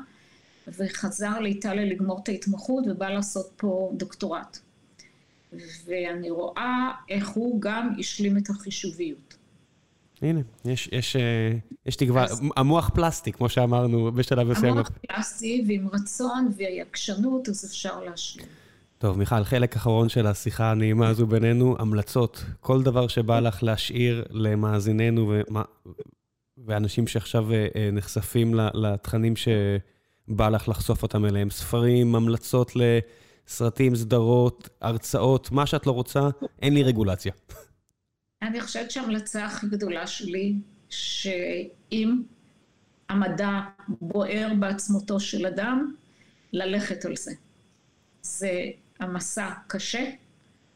[0.67, 4.59] וחזר לאיטליה לגמור את ההתמחות ובא לעשות פה דוקטורט.
[5.85, 9.37] ואני רואה איך הוא גם השלים את החישוביות.
[10.21, 11.51] הנה, יש, יש, אה,
[11.85, 12.41] יש תקווה, אז...
[12.55, 14.73] המוח פלסטי, כמו שאמרנו בשלב מסוים.
[14.73, 18.47] המוח פלסטי, ועם רצון ועקשנות, אז אפשר להשלים.
[18.97, 22.45] טוב, מיכל, חלק אחרון של השיחה הנעימה הזו בינינו, המלצות.
[22.59, 25.63] כל דבר שבא לך להשאיר למאזיננו ומה,
[26.57, 32.71] ואנשים שעכשיו אה, אה, נחשפים לתכנים שבא לך לחשוף אותם אליהם, ספרים, המלצות
[33.51, 36.19] לסרטים, סדרות, הרצאות, מה שאת לא רוצה,
[36.61, 37.33] אין לי רגולציה.
[38.41, 40.55] אני חושבת שההמלצה הכי גדולה שלי,
[40.89, 42.21] שאם
[43.09, 45.95] המדע בוער בעצמותו של אדם,
[46.53, 47.31] ללכת על זה.
[48.21, 48.51] זה
[48.99, 50.09] המסע קשה,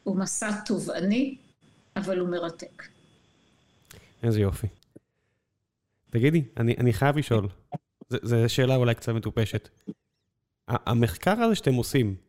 [0.04, 1.36] הוא מסע תובעני,
[1.96, 2.82] אבל הוא מרתק.
[4.22, 4.66] איזה יופי.
[6.10, 7.48] תגידי, אני, אני חייב לשאול,
[8.10, 9.68] זו שאלה אולי קצת מטופשת.
[10.68, 12.25] המחקר הזה שאתם עושים,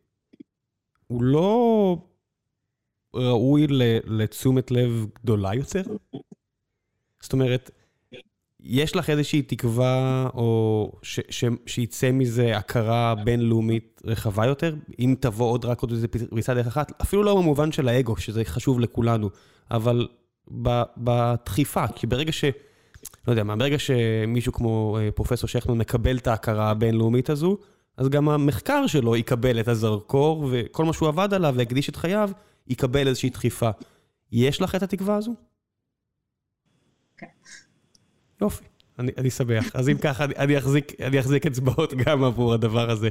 [1.08, 1.96] הוא לא
[3.14, 3.66] ראוי
[4.04, 5.82] לתשומת לב גדולה יותר?
[7.20, 7.70] זאת אומרת,
[8.60, 10.92] יש לך איזושהי תקווה, או
[11.66, 14.74] שיצא מזה הכרה בינלאומית רחבה יותר?
[14.98, 18.44] אם תבוא עוד רק עוד איזה פריצה דרך אחת, אפילו לא במובן של האגו, שזה
[18.44, 19.30] חשוב לכולנו,
[19.70, 20.08] אבל
[20.96, 22.44] בדחיפה, כי ברגע ש...
[23.26, 27.58] לא יודע מה, ברגע שמישהו כמו אה, פרופסור שכטמן מקבל את ההכרה הבינלאומית הזו,
[27.98, 32.30] אז גם המחקר שלו יקבל את הזרקור, וכל מה שהוא עבד עליו והקדיש את חייו,
[32.66, 33.70] יקבל איזושהי דחיפה.
[34.32, 35.34] יש לך את התקווה הזו?
[37.16, 37.26] כן.
[38.40, 38.64] יופי,
[38.98, 39.76] אני, אני שמח.
[39.76, 43.08] אז אם ככה, אני, אני, אחזיק, אני אחזיק אצבעות גם עבור הדבר הזה.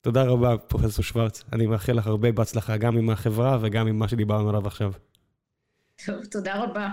[0.00, 1.44] תודה רבה, פרופסור שוורץ.
[1.52, 4.92] אני מאחל לך הרבה בהצלחה, גם עם החברה וגם עם מה שדיברנו עליו עכשיו.
[6.06, 6.88] טוב, תודה רבה.